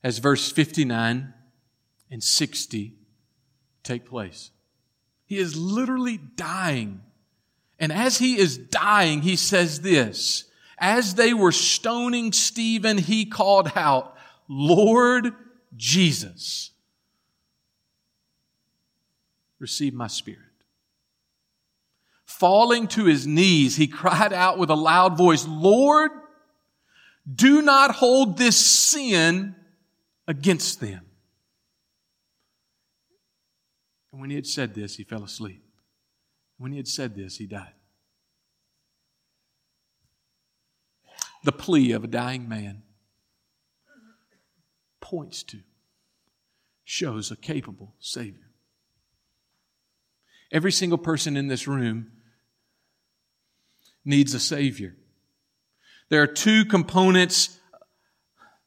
as 0.03 0.19
verse 0.19 0.51
59 0.51 1.33
and 2.11 2.23
60 2.23 2.93
take 3.83 4.05
place. 4.05 4.51
He 5.25 5.37
is 5.37 5.55
literally 5.57 6.17
dying. 6.17 7.01
And 7.79 7.91
as 7.91 8.17
he 8.17 8.37
is 8.37 8.57
dying, 8.57 9.21
he 9.21 9.35
says 9.35 9.81
this 9.81 10.45
As 10.77 11.15
they 11.15 11.33
were 11.33 11.51
stoning 11.51 12.31
Stephen, 12.33 12.97
he 12.97 13.25
called 13.25 13.71
out, 13.75 14.15
Lord 14.47 15.33
Jesus, 15.75 16.71
receive 19.59 19.93
my 19.93 20.07
spirit. 20.07 20.39
Falling 22.25 22.87
to 22.89 23.05
his 23.05 23.25
knees, 23.25 23.75
he 23.75 23.87
cried 23.87 24.33
out 24.33 24.57
with 24.57 24.69
a 24.69 24.75
loud 24.75 25.17
voice, 25.17 25.45
Lord, 25.47 26.11
do 27.33 27.61
not 27.61 27.91
hold 27.91 28.37
this 28.37 28.57
sin 28.57 29.55
against 30.27 30.79
them. 30.79 31.05
And 34.11 34.21
when 34.21 34.29
he 34.29 34.35
had 34.35 34.47
said 34.47 34.73
this, 34.73 34.95
he 34.95 35.03
fell 35.03 35.23
asleep. 35.23 35.63
When 36.57 36.71
he 36.71 36.77
had 36.77 36.87
said 36.87 37.15
this, 37.15 37.37
he 37.37 37.47
died. 37.47 37.73
The 41.43 41.51
plea 41.51 41.91
of 41.91 42.03
a 42.03 42.07
dying 42.07 42.47
man 42.47 42.83
points 45.05 45.43
to, 45.43 45.59
shows 46.83 47.29
a 47.29 47.35
capable 47.35 47.93
Savior. 47.99 48.49
Every 50.51 50.71
single 50.71 50.97
person 50.97 51.37
in 51.37 51.47
this 51.47 51.67
room 51.67 52.11
needs 54.03 54.33
a 54.33 54.39
Savior. 54.39 54.95
There 56.09 56.23
are 56.23 56.27
two 56.27 56.65
components 56.65 57.59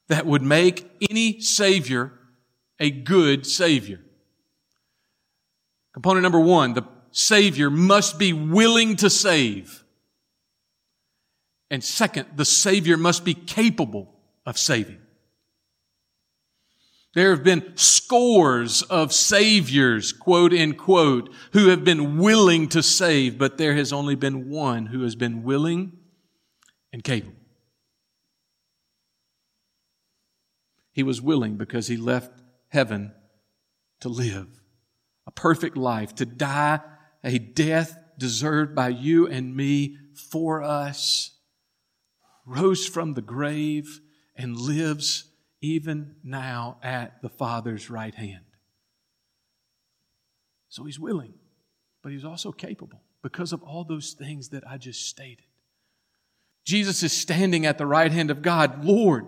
that 0.07 0.27
would 0.27 0.43
make 0.43 0.89
any 1.11 1.41
Savior 1.41 2.13
a 2.79 2.93
good 2.93 3.45
Savior. 3.45 4.01
Component 5.93 6.23
number 6.23 6.39
one, 6.39 6.75
the 6.75 6.85
Savior 7.11 7.69
must 7.69 8.17
be 8.17 8.33
willing 8.33 8.95
to 8.97 9.11
save. 9.11 9.83
And 11.69 11.83
second, 11.83 12.29
the 12.37 12.45
Savior 12.45 12.97
must 12.97 13.25
be 13.25 13.35
capable 13.35 14.15
of 14.47 14.57
saving. 14.57 14.99
There 17.15 17.31
have 17.31 17.43
been 17.43 17.73
scores 17.77 18.83
of 18.83 19.13
saviors, 19.13 20.13
quote 20.13 20.53
unquote, 20.53 21.33
who 21.53 21.69
have 21.69 21.85
been 21.85 22.19
willing 22.19 22.69
to 22.69 22.83
save, 22.83 23.39
but 23.39 23.59
there 23.59 23.75
has 23.75 23.93
only 23.93 24.15
been 24.15 24.51
one 24.51 24.87
who 24.87 25.03
has 25.03 25.15
been 25.15 25.43
willing 25.43 25.93
and 26.93 27.03
capable. 27.03 27.35
He 30.93 31.03
was 31.03 31.23
willing 31.23 31.57
because 31.57 31.87
he 31.87 31.97
left 31.97 32.33
heaven 32.69 33.13
to 34.01 34.09
live 34.09 34.49
a 35.27 35.31
perfect 35.31 35.77
life, 35.77 36.15
to 36.15 36.27
die 36.27 36.81
a 37.23 37.39
death 37.39 37.97
deserved 38.17 38.75
by 38.75 38.89
you 38.89 39.27
and 39.27 39.55
me 39.55 39.97
for 40.15 40.63
us, 40.63 41.33
rose 42.47 42.87
from 42.87 43.15
the 43.15 43.23
grave 43.23 44.01
and 44.35 44.57
lives 44.57 45.31
even 45.61 46.17
now 46.23 46.79
at 46.83 47.21
the 47.23 47.29
Father's 47.29 47.91
right 47.91 48.15
hand. 48.15 48.45
So 50.69 50.85
he's 50.85 51.01
willing, 51.01 51.35
but 52.03 52.13
he's 52.13 52.25
also 52.25 52.53
capable 52.53 53.03
because 53.23 53.53
of 53.53 53.63
all 53.63 53.85
those 53.85 54.13
things 54.13 54.51
that 54.51 54.67
I 54.67 54.77
just 54.77 55.07
stated. 55.09 55.45
Jesus 56.65 57.03
is 57.03 57.13
standing 57.13 57.67
at 57.67 57.79
the 57.79 57.87
right 57.87 58.13
hand 58.13 58.31
of 58.31 58.43
God. 58.43 58.85
Lord, 58.85 59.27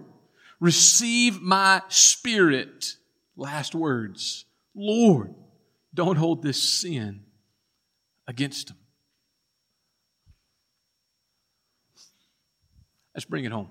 receive 0.61 1.41
my 1.41 1.83
spirit. 1.89 2.97
Last 3.37 3.75
words. 3.75 4.45
Lord, 4.75 5.35
don't 5.95 6.17
hold 6.17 6.43
this 6.43 6.63
sin 6.63 7.25
against 8.29 8.71
him. 8.71 8.77
Let's 13.15 13.25
bring 13.25 13.45
it 13.45 13.53
home 13.53 13.71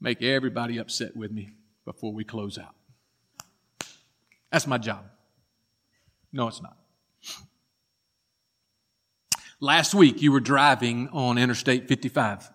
make 0.00 0.22
everybody 0.22 0.78
upset 0.78 1.16
with 1.16 1.30
me 1.30 1.52
before 1.84 2.12
we 2.12 2.24
close 2.24 2.58
out. 2.58 2.74
That's 4.50 4.66
my 4.66 4.78
job. 4.78 5.04
No, 6.32 6.48
it's 6.48 6.62
not. 6.62 6.76
Last 9.60 9.94
week, 9.94 10.20
you 10.20 10.30
were 10.30 10.40
driving 10.40 11.08
on 11.08 11.38
Interstate 11.38 11.88
55. 11.88 12.50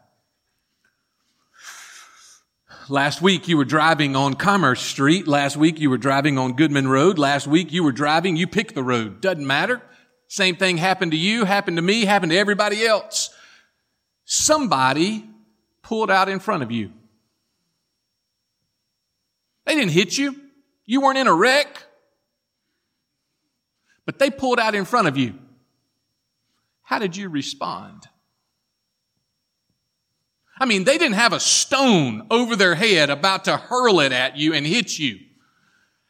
Last 2.87 3.21
week, 3.21 3.47
you 3.47 3.55
were 3.55 3.65
driving 3.65 4.15
on 4.15 4.33
Commerce 4.33 4.81
Street. 4.81 5.27
Last 5.27 5.55
week, 5.57 5.79
you 5.79 5.89
were 5.89 5.97
driving 5.97 6.37
on 6.37 6.53
Goodman 6.53 6.87
Road. 6.87 7.19
Last 7.19 7.47
week, 7.47 7.71
you 7.71 7.83
were 7.83 7.91
driving, 7.91 8.35
you 8.35 8.47
picked 8.47 8.75
the 8.75 8.83
road. 8.83 9.21
Doesn't 9.21 9.45
matter. 9.45 9.81
Same 10.27 10.55
thing 10.55 10.77
happened 10.77 11.11
to 11.11 11.17
you, 11.17 11.45
happened 11.45 11.77
to 11.77 11.83
me, 11.83 12.05
happened 12.05 12.31
to 12.31 12.37
everybody 12.37 12.85
else. 12.85 13.29
Somebody 14.25 15.27
pulled 15.81 16.11
out 16.11 16.29
in 16.29 16.39
front 16.39 16.63
of 16.63 16.71
you. 16.71 16.91
They 19.69 19.75
didn't 19.75 19.91
hit 19.91 20.17
you. 20.17 20.35
You 20.87 21.01
weren't 21.01 21.19
in 21.19 21.27
a 21.27 21.33
wreck. 21.33 21.83
But 24.03 24.17
they 24.17 24.31
pulled 24.31 24.59
out 24.59 24.73
in 24.73 24.83
front 24.83 25.07
of 25.07 25.15
you. 25.15 25.35
How 26.81 26.97
did 26.97 27.15
you 27.15 27.29
respond? 27.29 28.07
I 30.59 30.65
mean, 30.65 30.85
they 30.85 30.97
didn't 30.97 31.17
have 31.17 31.33
a 31.33 31.39
stone 31.39 32.25
over 32.31 32.55
their 32.55 32.73
head 32.73 33.11
about 33.11 33.45
to 33.45 33.57
hurl 33.57 33.99
it 33.99 34.11
at 34.11 34.37
you 34.37 34.55
and 34.55 34.65
hit 34.65 34.97
you. 34.97 35.19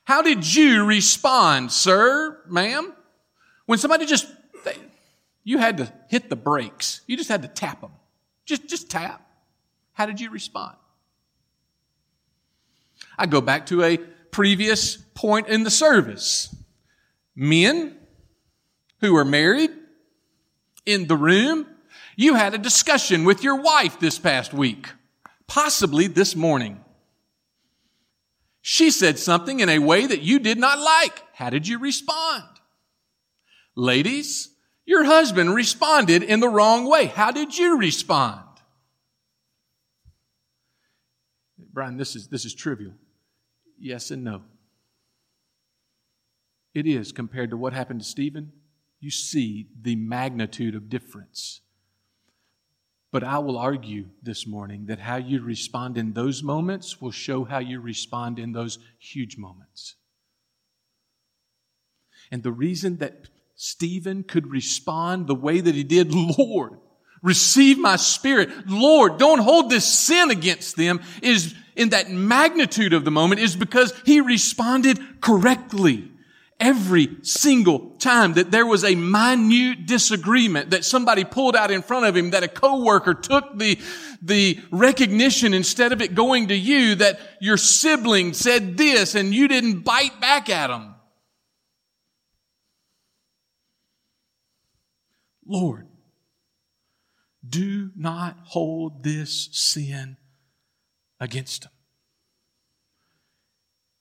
How 0.05 0.21
did 0.21 0.55
you 0.55 0.85
respond, 0.85 1.73
sir, 1.73 2.39
ma'am? 2.47 2.93
When 3.65 3.77
somebody 3.77 4.05
just, 4.05 4.25
they, 4.63 4.77
you 5.43 5.57
had 5.57 5.75
to 5.79 5.93
hit 6.07 6.29
the 6.29 6.37
brakes. 6.37 7.01
You 7.07 7.17
just 7.17 7.27
had 7.27 7.41
to 7.41 7.49
tap 7.49 7.81
them. 7.81 7.91
Just, 8.45 8.69
just 8.69 8.89
tap. 8.89 9.21
How 9.91 10.05
did 10.05 10.21
you 10.21 10.29
respond? 10.29 10.77
I 13.19 13.27
go 13.27 13.41
back 13.41 13.67
to 13.67 13.83
a 13.83 13.97
previous 13.97 14.97
point 15.13 15.47
in 15.47 15.63
the 15.63 15.69
service. 15.69 16.55
Men 17.35 17.97
who 19.01 19.15
are 19.15 19.25
married, 19.25 19.71
in 20.89 21.07
the 21.07 21.15
room. 21.15 21.67
You 22.15 22.35
had 22.35 22.53
a 22.53 22.57
discussion 22.57 23.23
with 23.23 23.43
your 23.43 23.61
wife 23.61 23.99
this 23.99 24.19
past 24.19 24.53
week, 24.53 24.89
possibly 25.47 26.07
this 26.07 26.35
morning. 26.35 26.83
She 28.61 28.91
said 28.91 29.17
something 29.17 29.61
in 29.61 29.69
a 29.69 29.79
way 29.79 30.05
that 30.05 30.21
you 30.21 30.39
did 30.39 30.57
not 30.57 30.79
like. 30.79 31.23
How 31.33 31.49
did 31.49 31.67
you 31.67 31.79
respond? 31.79 32.43
Ladies, 33.75 34.49
your 34.85 35.05
husband 35.05 35.55
responded 35.55 36.23
in 36.23 36.39
the 36.41 36.49
wrong 36.49 36.89
way. 36.89 37.05
How 37.05 37.31
did 37.31 37.57
you 37.57 37.77
respond? 37.77 38.41
Brian, 41.71 41.95
this 41.95 42.15
is, 42.15 42.27
this 42.27 42.43
is 42.43 42.53
trivial. 42.53 42.93
Yes 43.79 44.11
and 44.11 44.23
no. 44.23 44.41
It 46.73 46.85
is 46.85 47.11
compared 47.11 47.49
to 47.51 47.57
what 47.57 47.73
happened 47.73 48.01
to 48.01 48.05
Stephen. 48.05 48.51
You 48.99 49.09
see 49.09 49.67
the 49.81 49.95
magnitude 49.95 50.75
of 50.75 50.89
difference. 50.89 51.61
But 53.11 53.23
I 53.23 53.39
will 53.39 53.57
argue 53.57 54.09
this 54.21 54.45
morning 54.45 54.85
that 54.85 54.99
how 54.99 55.15
you 55.15 55.41
respond 55.41 55.97
in 55.97 56.13
those 56.13 56.43
moments 56.43 57.01
will 57.01 57.11
show 57.11 57.43
how 57.43 57.57
you 57.59 57.79
respond 57.79 58.37
in 58.37 58.51
those 58.51 58.77
huge 58.99 59.37
moments. 59.37 59.95
And 62.31 62.43
the 62.43 62.51
reason 62.51 62.97
that 62.97 63.29
Stephen 63.55 64.23
could 64.23 64.51
respond 64.51 65.25
the 65.25 65.35
way 65.35 65.59
that 65.59 65.73
he 65.73 65.83
did, 65.83 66.13
Lord, 66.13 66.77
receive 67.23 67.79
my 67.79 67.95
spirit. 67.95 68.49
Lord, 68.67 69.17
don't 69.17 69.39
hold 69.39 69.69
this 69.69 69.85
sin 69.85 70.29
against 70.29 70.75
them 70.75 71.01
is 71.23 71.55
in 71.79 71.89
that 71.89 72.11
magnitude 72.11 72.91
of 72.91 73.05
the 73.05 73.11
moment 73.11 73.39
is 73.39 73.55
because 73.55 73.93
he 74.05 74.19
responded 74.19 74.99
correctly 75.21 76.11
every 76.59 77.07
single 77.21 77.91
time 77.99 78.33
that 78.33 78.51
there 78.51 78.65
was 78.65 78.83
a 78.83 78.95
minute 78.95 79.85
disagreement 79.85 80.71
that 80.71 80.83
somebody 80.83 81.23
pulled 81.23 81.55
out 81.55 81.71
in 81.71 81.81
front 81.81 82.05
of 82.05 82.17
him, 82.17 82.31
that 82.31 82.43
a 82.43 82.49
coworker 82.49 83.13
took 83.13 83.57
the, 83.57 83.79
the 84.21 84.59
recognition 84.71 85.53
instead 85.53 85.93
of 85.93 86.01
it 86.01 86.15
going 86.15 86.49
to 86.49 86.55
you, 86.55 86.95
that 86.95 87.17
your 87.39 87.55
sibling 87.55 88.33
said 88.33 88.75
this 88.75 89.15
and 89.15 89.33
you 89.33 89.47
didn't 89.47 89.79
bite 89.79 90.19
back 90.19 90.49
at 90.49 90.69
him. 90.69 90.95
Lord, 95.47 95.87
do 97.47 97.91
not 97.95 98.35
hold 98.43 99.01
this 99.01 99.47
sin 99.53 100.17
against 101.19 101.65
him. 101.65 101.71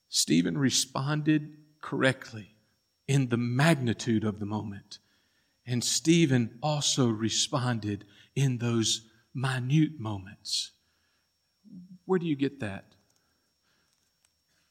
Stephen 0.09 0.57
responded 0.57 1.57
correctly 1.81 2.55
in 3.07 3.29
the 3.29 3.37
magnitude 3.37 4.25
of 4.25 4.39
the 4.39 4.47
moment. 4.47 4.99
And 5.67 5.85
Stephen 5.85 6.59
also 6.63 7.09
responded 7.09 8.05
in 8.35 8.59
those 8.59 9.07
minute 9.35 9.99
moments. 9.99 10.73
Where 12.07 12.19
do 12.19 12.27
you 12.27 12.37
get 12.37 12.61
that? 12.61 12.95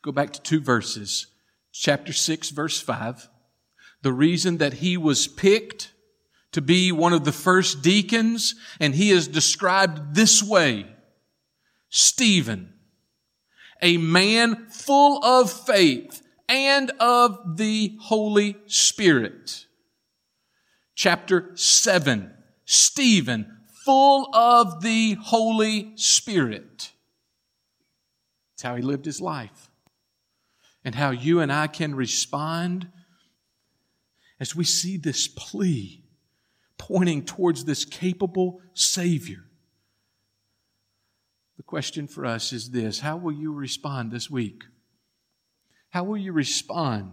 Go 0.02 0.12
back 0.12 0.34
to 0.34 0.42
two 0.42 0.60
verses. 0.60 1.28
Chapter 1.72 2.14
6, 2.14 2.50
verse 2.50 2.80
5. 2.80 3.30
The 4.02 4.14
reason 4.14 4.58
that 4.58 4.74
he 4.74 4.98
was 4.98 5.28
picked 5.28 5.92
to 6.52 6.62
be 6.62 6.92
one 6.92 7.14
of 7.14 7.26
the 7.26 7.32
first 7.32 7.82
deacons, 7.84 8.56
and 8.80 8.96
he 8.96 9.12
is 9.12 9.28
described 9.28 10.16
this 10.16 10.42
way. 10.42 10.88
Stephen, 11.89 12.73
a 13.82 13.97
man 13.97 14.67
full 14.69 15.23
of 15.23 15.52
faith 15.52 16.21
and 16.50 16.91
of 17.00 17.58
the 17.58 17.97
Holy 18.02 18.58
Spirit. 18.67 19.65
Chapter 20.95 21.52
7, 21.56 22.34
Stephen, 22.65 23.58
full 23.86 24.34
of 24.36 24.82
the 24.82 25.13
Holy 25.13 25.93
Spirit. 25.95 26.91
It's 28.54 28.63
how 28.63 28.76
he 28.76 28.82
lived 28.82 29.06
his 29.06 29.21
life. 29.21 29.69
And 30.84 30.95
how 30.95 31.12
you 31.12 31.41
and 31.41 31.52
I 31.52 31.67
can 31.67 31.95
respond 31.95 32.88
as 34.39 34.56
we 34.56 34.63
see 34.63 34.97
this 34.97 35.28
plea 35.28 36.04
pointing 36.78 37.26
towards 37.26 37.65
this 37.65 37.86
capable 37.86 38.62
Savior. 38.73 39.47
Question 41.68 42.08
for 42.08 42.26
us 42.26 42.54
is 42.54 42.72
this 42.72 43.02
How 43.02 43.18
will 43.18 43.34
you 43.34 43.54
respond 43.54 44.10
this 44.10 44.32
week? 44.32 44.64
How 45.90 46.04
will 46.06 46.18
you 46.18 46.32
respond 46.32 47.12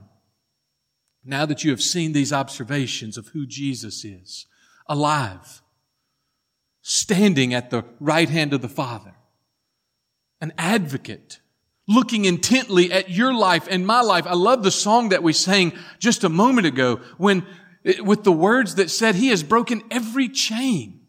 now 1.25 1.45
that 1.45 1.64
you 1.64 1.71
have 1.73 1.83
seen 1.83 2.12
these 2.12 2.33
observations 2.33 3.19
of 3.19 3.29
who 3.29 3.47
Jesus 3.47 4.05
is? 4.05 4.47
Alive, 4.88 5.61
standing 6.83 7.53
at 7.53 7.71
the 7.71 7.85
right 7.99 8.29
hand 8.29 8.53
of 8.53 8.62
the 8.62 8.69
Father, 8.69 9.14
an 10.40 10.53
advocate, 10.57 11.40
looking 11.88 12.25
intently 12.25 12.93
at 12.93 13.11
your 13.11 13.35
life 13.35 13.67
and 13.69 13.85
my 13.85 14.03
life. 14.03 14.27
I 14.27 14.35
love 14.35 14.62
the 14.62 14.71
song 14.71 15.09
that 15.09 15.23
we 15.25 15.33
sang 15.33 15.73
just 15.99 16.23
a 16.23 16.29
moment 16.29 16.69
ago 16.69 17.01
when, 17.19 17.45
eh, 17.85 18.01
with 18.01 18.23
the 18.23 18.33
words 18.33 18.77
that 18.77 18.90
said, 18.90 19.17
He 19.17 19.29
has 19.29 19.43
broken 19.43 19.83
every 19.90 20.29
chain. 20.29 21.01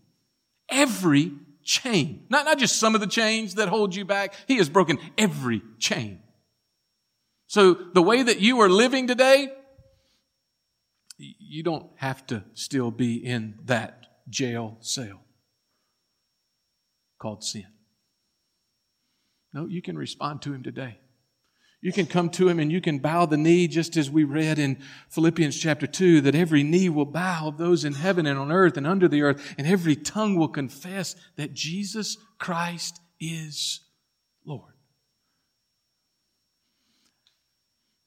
Every 0.67 1.31
chain. 1.65 2.25
Not, 2.29 2.45
not 2.45 2.59
just 2.59 2.77
some 2.77 2.95
of 2.95 3.01
the 3.01 3.07
chains 3.07 3.55
that 3.55 3.67
hold 3.67 3.93
you 3.95 4.05
back. 4.05 4.33
He 4.47 4.57
has 4.57 4.69
broken 4.69 4.99
every 5.17 5.61
chain. 5.79 6.19
So 7.47 7.73
the 7.73 8.01
way 8.01 8.23
that 8.23 8.39
you 8.39 8.61
are 8.61 8.69
living 8.69 9.07
today, 9.07 9.51
you 11.17 11.63
don't 11.63 11.89
have 11.97 12.25
to 12.27 12.43
still 12.53 12.91
be 12.91 13.15
in 13.15 13.55
that 13.65 14.05
jail 14.29 14.77
cell 14.79 15.21
called 17.19 17.43
sin. 17.43 17.67
No, 19.53 19.65
you 19.65 19.81
can 19.81 19.97
respond 19.97 20.41
to 20.43 20.53
him 20.53 20.63
today. 20.63 20.99
You 21.85 21.91
can 21.91 22.07
come 22.07 22.31
to 22.31 22.49
him 22.49 22.57
and 22.57 22.71
you 22.71 22.81
can 22.81 22.97
bow 22.97 23.27
the 23.27 23.37
knee 23.37 23.67
just 23.67 23.95
as 23.95 24.09
we 24.09 24.23
read 24.23 24.57
in 24.57 24.81
Philippians 25.09 25.55
chapter 25.55 25.85
2 25.85 26.21
that 26.21 26.33
every 26.33 26.63
knee 26.63 26.89
will 26.89 27.05
bow 27.05 27.47
of 27.47 27.59
those 27.59 27.85
in 27.85 27.93
heaven 27.93 28.25
and 28.25 28.39
on 28.39 28.51
earth 28.51 28.75
and 28.75 28.87
under 28.87 29.07
the 29.07 29.21
earth 29.21 29.53
and 29.55 29.67
every 29.67 29.95
tongue 29.95 30.35
will 30.35 30.47
confess 30.47 31.15
that 31.35 31.53
Jesus 31.53 32.17
Christ 32.39 32.99
is 33.19 33.81
Lord. 34.43 34.73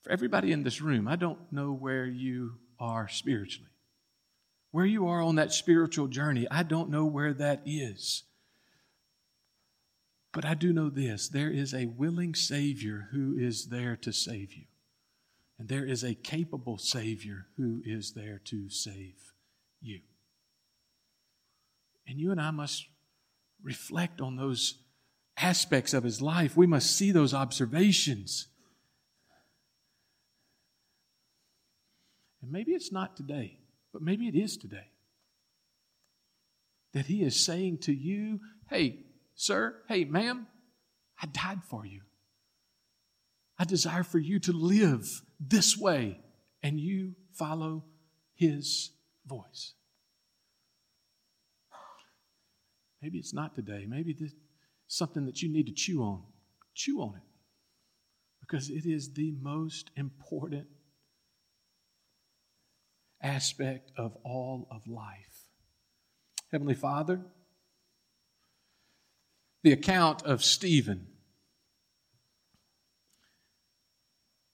For 0.02 0.10
everybody 0.10 0.50
in 0.50 0.64
this 0.64 0.80
room, 0.80 1.06
I 1.06 1.14
don't 1.14 1.38
know 1.52 1.70
where 1.72 2.04
you 2.04 2.54
are 2.80 3.06
spiritually. 3.06 3.70
Where 4.72 4.86
you 4.86 5.06
are 5.06 5.22
on 5.22 5.36
that 5.36 5.52
spiritual 5.52 6.08
journey, 6.08 6.48
I 6.50 6.64
don't 6.64 6.90
know 6.90 7.04
where 7.04 7.32
that 7.34 7.62
is. 7.64 8.24
But 10.32 10.44
I 10.44 10.54
do 10.54 10.72
know 10.72 10.90
this 10.90 11.28
there 11.28 11.50
is 11.50 11.74
a 11.74 11.86
willing 11.86 12.34
Savior 12.34 13.08
who 13.12 13.36
is 13.38 13.66
there 13.66 13.96
to 13.96 14.12
save 14.12 14.52
you. 14.54 14.64
And 15.58 15.68
there 15.68 15.84
is 15.84 16.04
a 16.04 16.14
capable 16.14 16.78
Savior 16.78 17.46
who 17.56 17.82
is 17.84 18.12
there 18.12 18.40
to 18.44 18.70
save 18.70 19.32
you. 19.80 20.00
And 22.06 22.18
you 22.18 22.30
and 22.30 22.40
I 22.40 22.52
must 22.52 22.86
reflect 23.62 24.20
on 24.20 24.36
those 24.36 24.82
aspects 25.36 25.92
of 25.94 26.04
his 26.04 26.22
life. 26.22 26.56
We 26.56 26.66
must 26.66 26.96
see 26.96 27.10
those 27.10 27.34
observations. 27.34 28.46
And 32.40 32.52
maybe 32.52 32.72
it's 32.72 32.92
not 32.92 33.16
today, 33.16 33.58
but 33.92 34.02
maybe 34.02 34.28
it 34.28 34.36
is 34.36 34.56
today. 34.56 34.92
That 36.92 37.06
he 37.06 37.22
is 37.22 37.44
saying 37.44 37.78
to 37.78 37.92
you, 37.92 38.40
hey, 38.70 39.00
sir, 39.38 39.76
hey, 39.88 40.04
ma'am, 40.04 40.48
I 41.22 41.26
died 41.26 41.62
for 41.64 41.86
you. 41.86 42.00
I 43.58 43.64
desire 43.64 44.02
for 44.02 44.18
you 44.18 44.38
to 44.40 44.52
live 44.52 45.22
this 45.40 45.78
way, 45.78 46.20
and 46.62 46.78
you 46.78 47.14
follow 47.32 47.84
his 48.34 48.90
voice. 49.26 49.74
Maybe 53.00 53.18
it's 53.18 53.32
not 53.32 53.54
today. 53.54 53.86
Maybe 53.88 54.16
it's 54.18 54.34
something 54.88 55.24
that 55.26 55.40
you 55.40 55.48
need 55.52 55.66
to 55.66 55.72
chew 55.72 56.02
on. 56.02 56.24
Chew 56.74 57.00
on 57.00 57.14
it. 57.16 57.22
Because 58.40 58.70
it 58.70 58.86
is 58.86 59.12
the 59.12 59.34
most 59.40 59.90
important 59.96 60.66
aspect 63.22 63.92
of 63.96 64.16
all 64.24 64.66
of 64.70 64.86
life. 64.88 65.48
Heavenly 66.50 66.74
Father, 66.74 67.20
the 69.62 69.72
account 69.72 70.22
of 70.22 70.42
Stephen. 70.42 71.06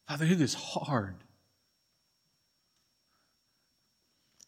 Father, 0.08 0.26
it 0.26 0.40
is 0.40 0.54
hard. 0.54 1.16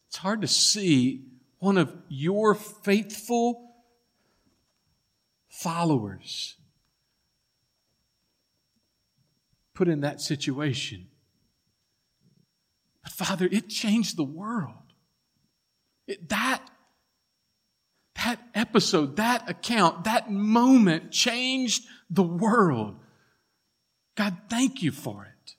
It's 0.09 0.19
hard 0.19 0.41
to 0.43 0.49
see 0.49 1.25
one 1.59 1.79
of 1.79 1.95
your 2.09 2.55
faithful 2.55 3.75
followers 5.49 6.57
put 9.75 9.89
in 9.89 10.01
that 10.01 10.21
situation. 10.21 11.09
But 13.03 13.13
Father, 13.13 13.49
it 13.51 13.69
changed 13.69 14.17
the 14.17 14.25
world. 14.25 14.93
It, 16.07 16.29
that 16.29 16.67
that 18.27 18.41
episode, 18.57 19.17
that 19.17 19.49
account, 19.49 20.03
that 20.03 20.33
moment 20.33 21.13
changed 21.13 21.85
the 22.11 22.25
world. 22.25 22.97
God, 24.17 24.37
thank 24.51 24.83
you 24.83 24.91
for 24.91 25.25
it. 25.25 25.55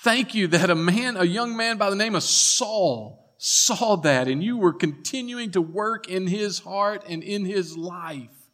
Thank 0.00 0.34
you 0.34 0.46
that 0.48 0.68
a 0.68 0.74
man, 0.74 1.16
a 1.16 1.24
young 1.24 1.56
man 1.56 1.78
by 1.78 1.88
the 1.88 1.96
name 1.96 2.14
of 2.14 2.22
Saul 2.22 3.34
saw 3.38 3.96
that 3.96 4.28
and 4.28 4.44
you 4.44 4.58
were 4.58 4.74
continuing 4.74 5.52
to 5.52 5.62
work 5.62 6.06
in 6.06 6.26
his 6.26 6.58
heart 6.58 7.02
and 7.08 7.22
in 7.22 7.46
his 7.46 7.78
life. 7.78 8.50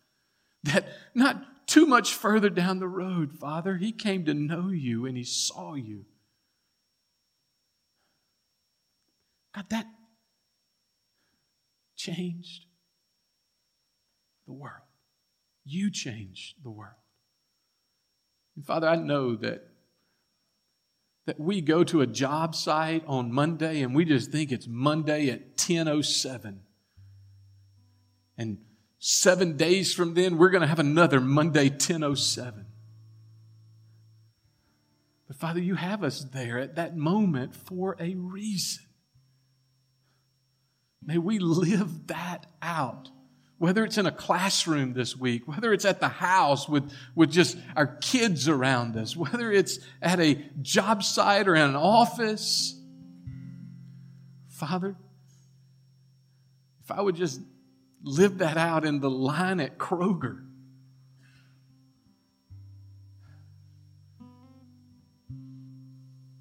That 0.62 0.86
not 1.12 1.66
too 1.66 1.86
much 1.86 2.14
further 2.14 2.48
down 2.48 2.78
the 2.78 2.86
road, 2.86 3.32
Father, 3.32 3.76
he 3.76 3.90
came 3.90 4.24
to 4.26 4.34
know 4.34 4.68
you 4.68 5.04
and 5.04 5.16
he 5.16 5.24
saw 5.24 5.74
you. 5.74 6.04
God, 9.52 9.64
that 9.70 9.86
changed 11.96 12.66
the 14.46 14.52
world. 14.52 14.86
You 15.64 15.90
change 15.90 16.56
the 16.62 16.70
world. 16.70 16.94
And 18.56 18.66
Father, 18.66 18.88
I 18.88 18.96
know 18.96 19.36
that 19.36 19.68
that 21.24 21.38
we 21.38 21.60
go 21.60 21.84
to 21.84 22.00
a 22.00 22.06
job 22.06 22.54
site 22.54 23.04
on 23.06 23.32
Monday 23.32 23.82
and 23.82 23.94
we 23.94 24.04
just 24.04 24.32
think 24.32 24.50
it's 24.50 24.66
Monday 24.66 25.30
at 25.30 25.56
10:07. 25.56 26.58
And 28.36 28.58
7 28.98 29.56
days 29.56 29.94
from 29.94 30.14
then 30.14 30.36
we're 30.36 30.50
going 30.50 30.62
to 30.62 30.66
have 30.66 30.80
another 30.80 31.20
Monday 31.20 31.70
10:07. 31.70 32.66
But 35.28 35.36
Father, 35.36 35.60
you 35.60 35.76
have 35.76 36.02
us 36.02 36.24
there 36.24 36.58
at 36.58 36.74
that 36.74 36.96
moment 36.96 37.54
for 37.54 37.96
a 38.00 38.14
reason. 38.16 38.84
May 41.00 41.18
we 41.18 41.38
live 41.38 42.08
that 42.08 42.46
out. 42.60 43.10
Whether 43.62 43.84
it's 43.84 43.96
in 43.96 44.06
a 44.06 44.10
classroom 44.10 44.92
this 44.92 45.16
week, 45.16 45.46
whether 45.46 45.72
it's 45.72 45.84
at 45.84 46.00
the 46.00 46.08
house 46.08 46.68
with, 46.68 46.92
with 47.14 47.30
just 47.30 47.56
our 47.76 47.86
kids 47.86 48.48
around 48.48 48.96
us, 48.96 49.16
whether 49.16 49.52
it's 49.52 49.78
at 50.02 50.18
a 50.18 50.34
job 50.62 51.04
site 51.04 51.46
or 51.46 51.54
in 51.54 51.62
an 51.62 51.76
office. 51.76 52.76
Father, 54.48 54.96
if 56.82 56.90
I 56.90 57.00
would 57.00 57.14
just 57.14 57.40
live 58.02 58.38
that 58.38 58.56
out 58.56 58.84
in 58.84 58.98
the 58.98 59.08
line 59.08 59.60
at 59.60 59.78
Kroger. 59.78 60.44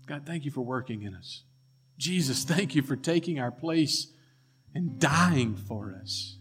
God, 0.07 0.23
thank 0.25 0.43
you 0.43 0.49
for 0.49 0.61
working 0.61 1.03
in 1.03 1.13
us. 1.13 1.43
Jesus, 1.99 2.43
thank 2.45 2.73
you 2.73 2.81
for 2.81 2.95
taking 2.95 3.39
our 3.39 3.51
place 3.51 4.07
and 4.73 4.97
dying 4.97 5.55
for 5.55 5.95
us. 6.01 6.39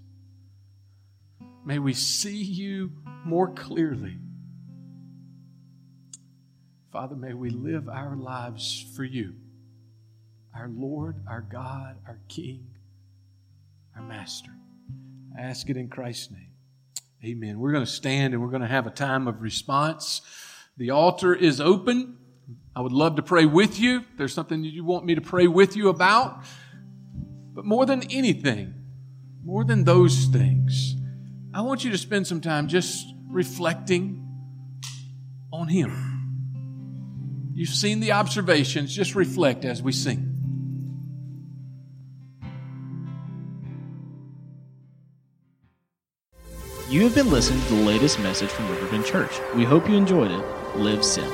May 1.65 1.79
we 1.79 1.95
see 1.95 2.43
you 2.43 2.93
more 3.25 3.53
clearly. 3.53 4.17
Father, 6.91 7.15
may 7.15 7.35
we 7.35 7.51
live 7.51 7.89
our 7.89 8.17
lives 8.17 8.87
for 8.97 9.05
you, 9.05 9.35
our 10.55 10.69
Lord, 10.69 11.17
our 11.29 11.43
God, 11.43 11.97
our 12.07 12.19
King, 12.29 12.67
our 13.95 14.03
Master. 14.03 14.51
I 15.39 15.43
ask 15.43 15.71
it 15.71 15.77
in 15.77 15.89
Christ's 15.89 16.33
name. 16.33 16.51
Amen. 17.25 17.61
We're 17.61 17.73
going 17.73 17.85
to 17.85 17.91
stand 17.91 18.35
and 18.35 18.43
we're 18.43 18.49
going 18.49 18.63
to 18.63 18.69
have 18.69 18.87
a 18.87 18.91
time 18.91 19.29
of 19.29 19.43
response. 19.43 20.23
The 20.77 20.91
altar 20.91 21.35
is 21.35 21.61
open. 21.61 22.17
I 22.75 22.81
would 22.81 22.93
love 22.93 23.17
to 23.17 23.23
pray 23.23 23.45
with 23.45 23.79
you. 23.79 24.05
there's 24.17 24.35
something 24.35 24.63
that 24.63 24.69
you 24.69 24.85
want 24.85 25.05
me 25.05 25.15
to 25.15 25.21
pray 25.21 25.47
with 25.47 25.77
you 25.77 25.91
about. 25.91 26.43
But 27.53 27.65
more 27.65 27.85
than 27.85 28.03
anything, 28.11 28.75
more 29.45 29.65
than 29.65 29.85
those 29.85 30.25
things, 30.27 30.97
I 31.61 31.63
want 31.63 31.85
you 31.85 31.91
to 31.91 31.99
spend 31.99 32.27
some 32.27 32.41
time 32.41 32.69
just 32.69 33.07
reflecting 33.29 34.27
on 35.53 35.69
Him. 35.69 37.51
You've 37.53 37.69
seen 37.69 38.01
the 38.01 38.13
observations, 38.13 38.97
just 38.97 39.15
reflect 39.15 39.67
as 39.67 39.83
we 39.83 39.93
sing. 39.93 40.27
You 46.89 47.03
have 47.03 47.15
been 47.15 47.31
listening 47.31 47.61
to 47.67 47.75
the 47.75 47.83
latest 47.83 48.19
message 48.21 48.49
from 48.49 48.67
Riverbend 48.71 49.05
Church. 49.05 49.39
We 49.55 49.65
hope 49.65 49.87
you 49.87 49.97
enjoyed 49.97 50.31
it. 50.31 50.77
Live 50.77 51.05
Sin. 51.05 51.31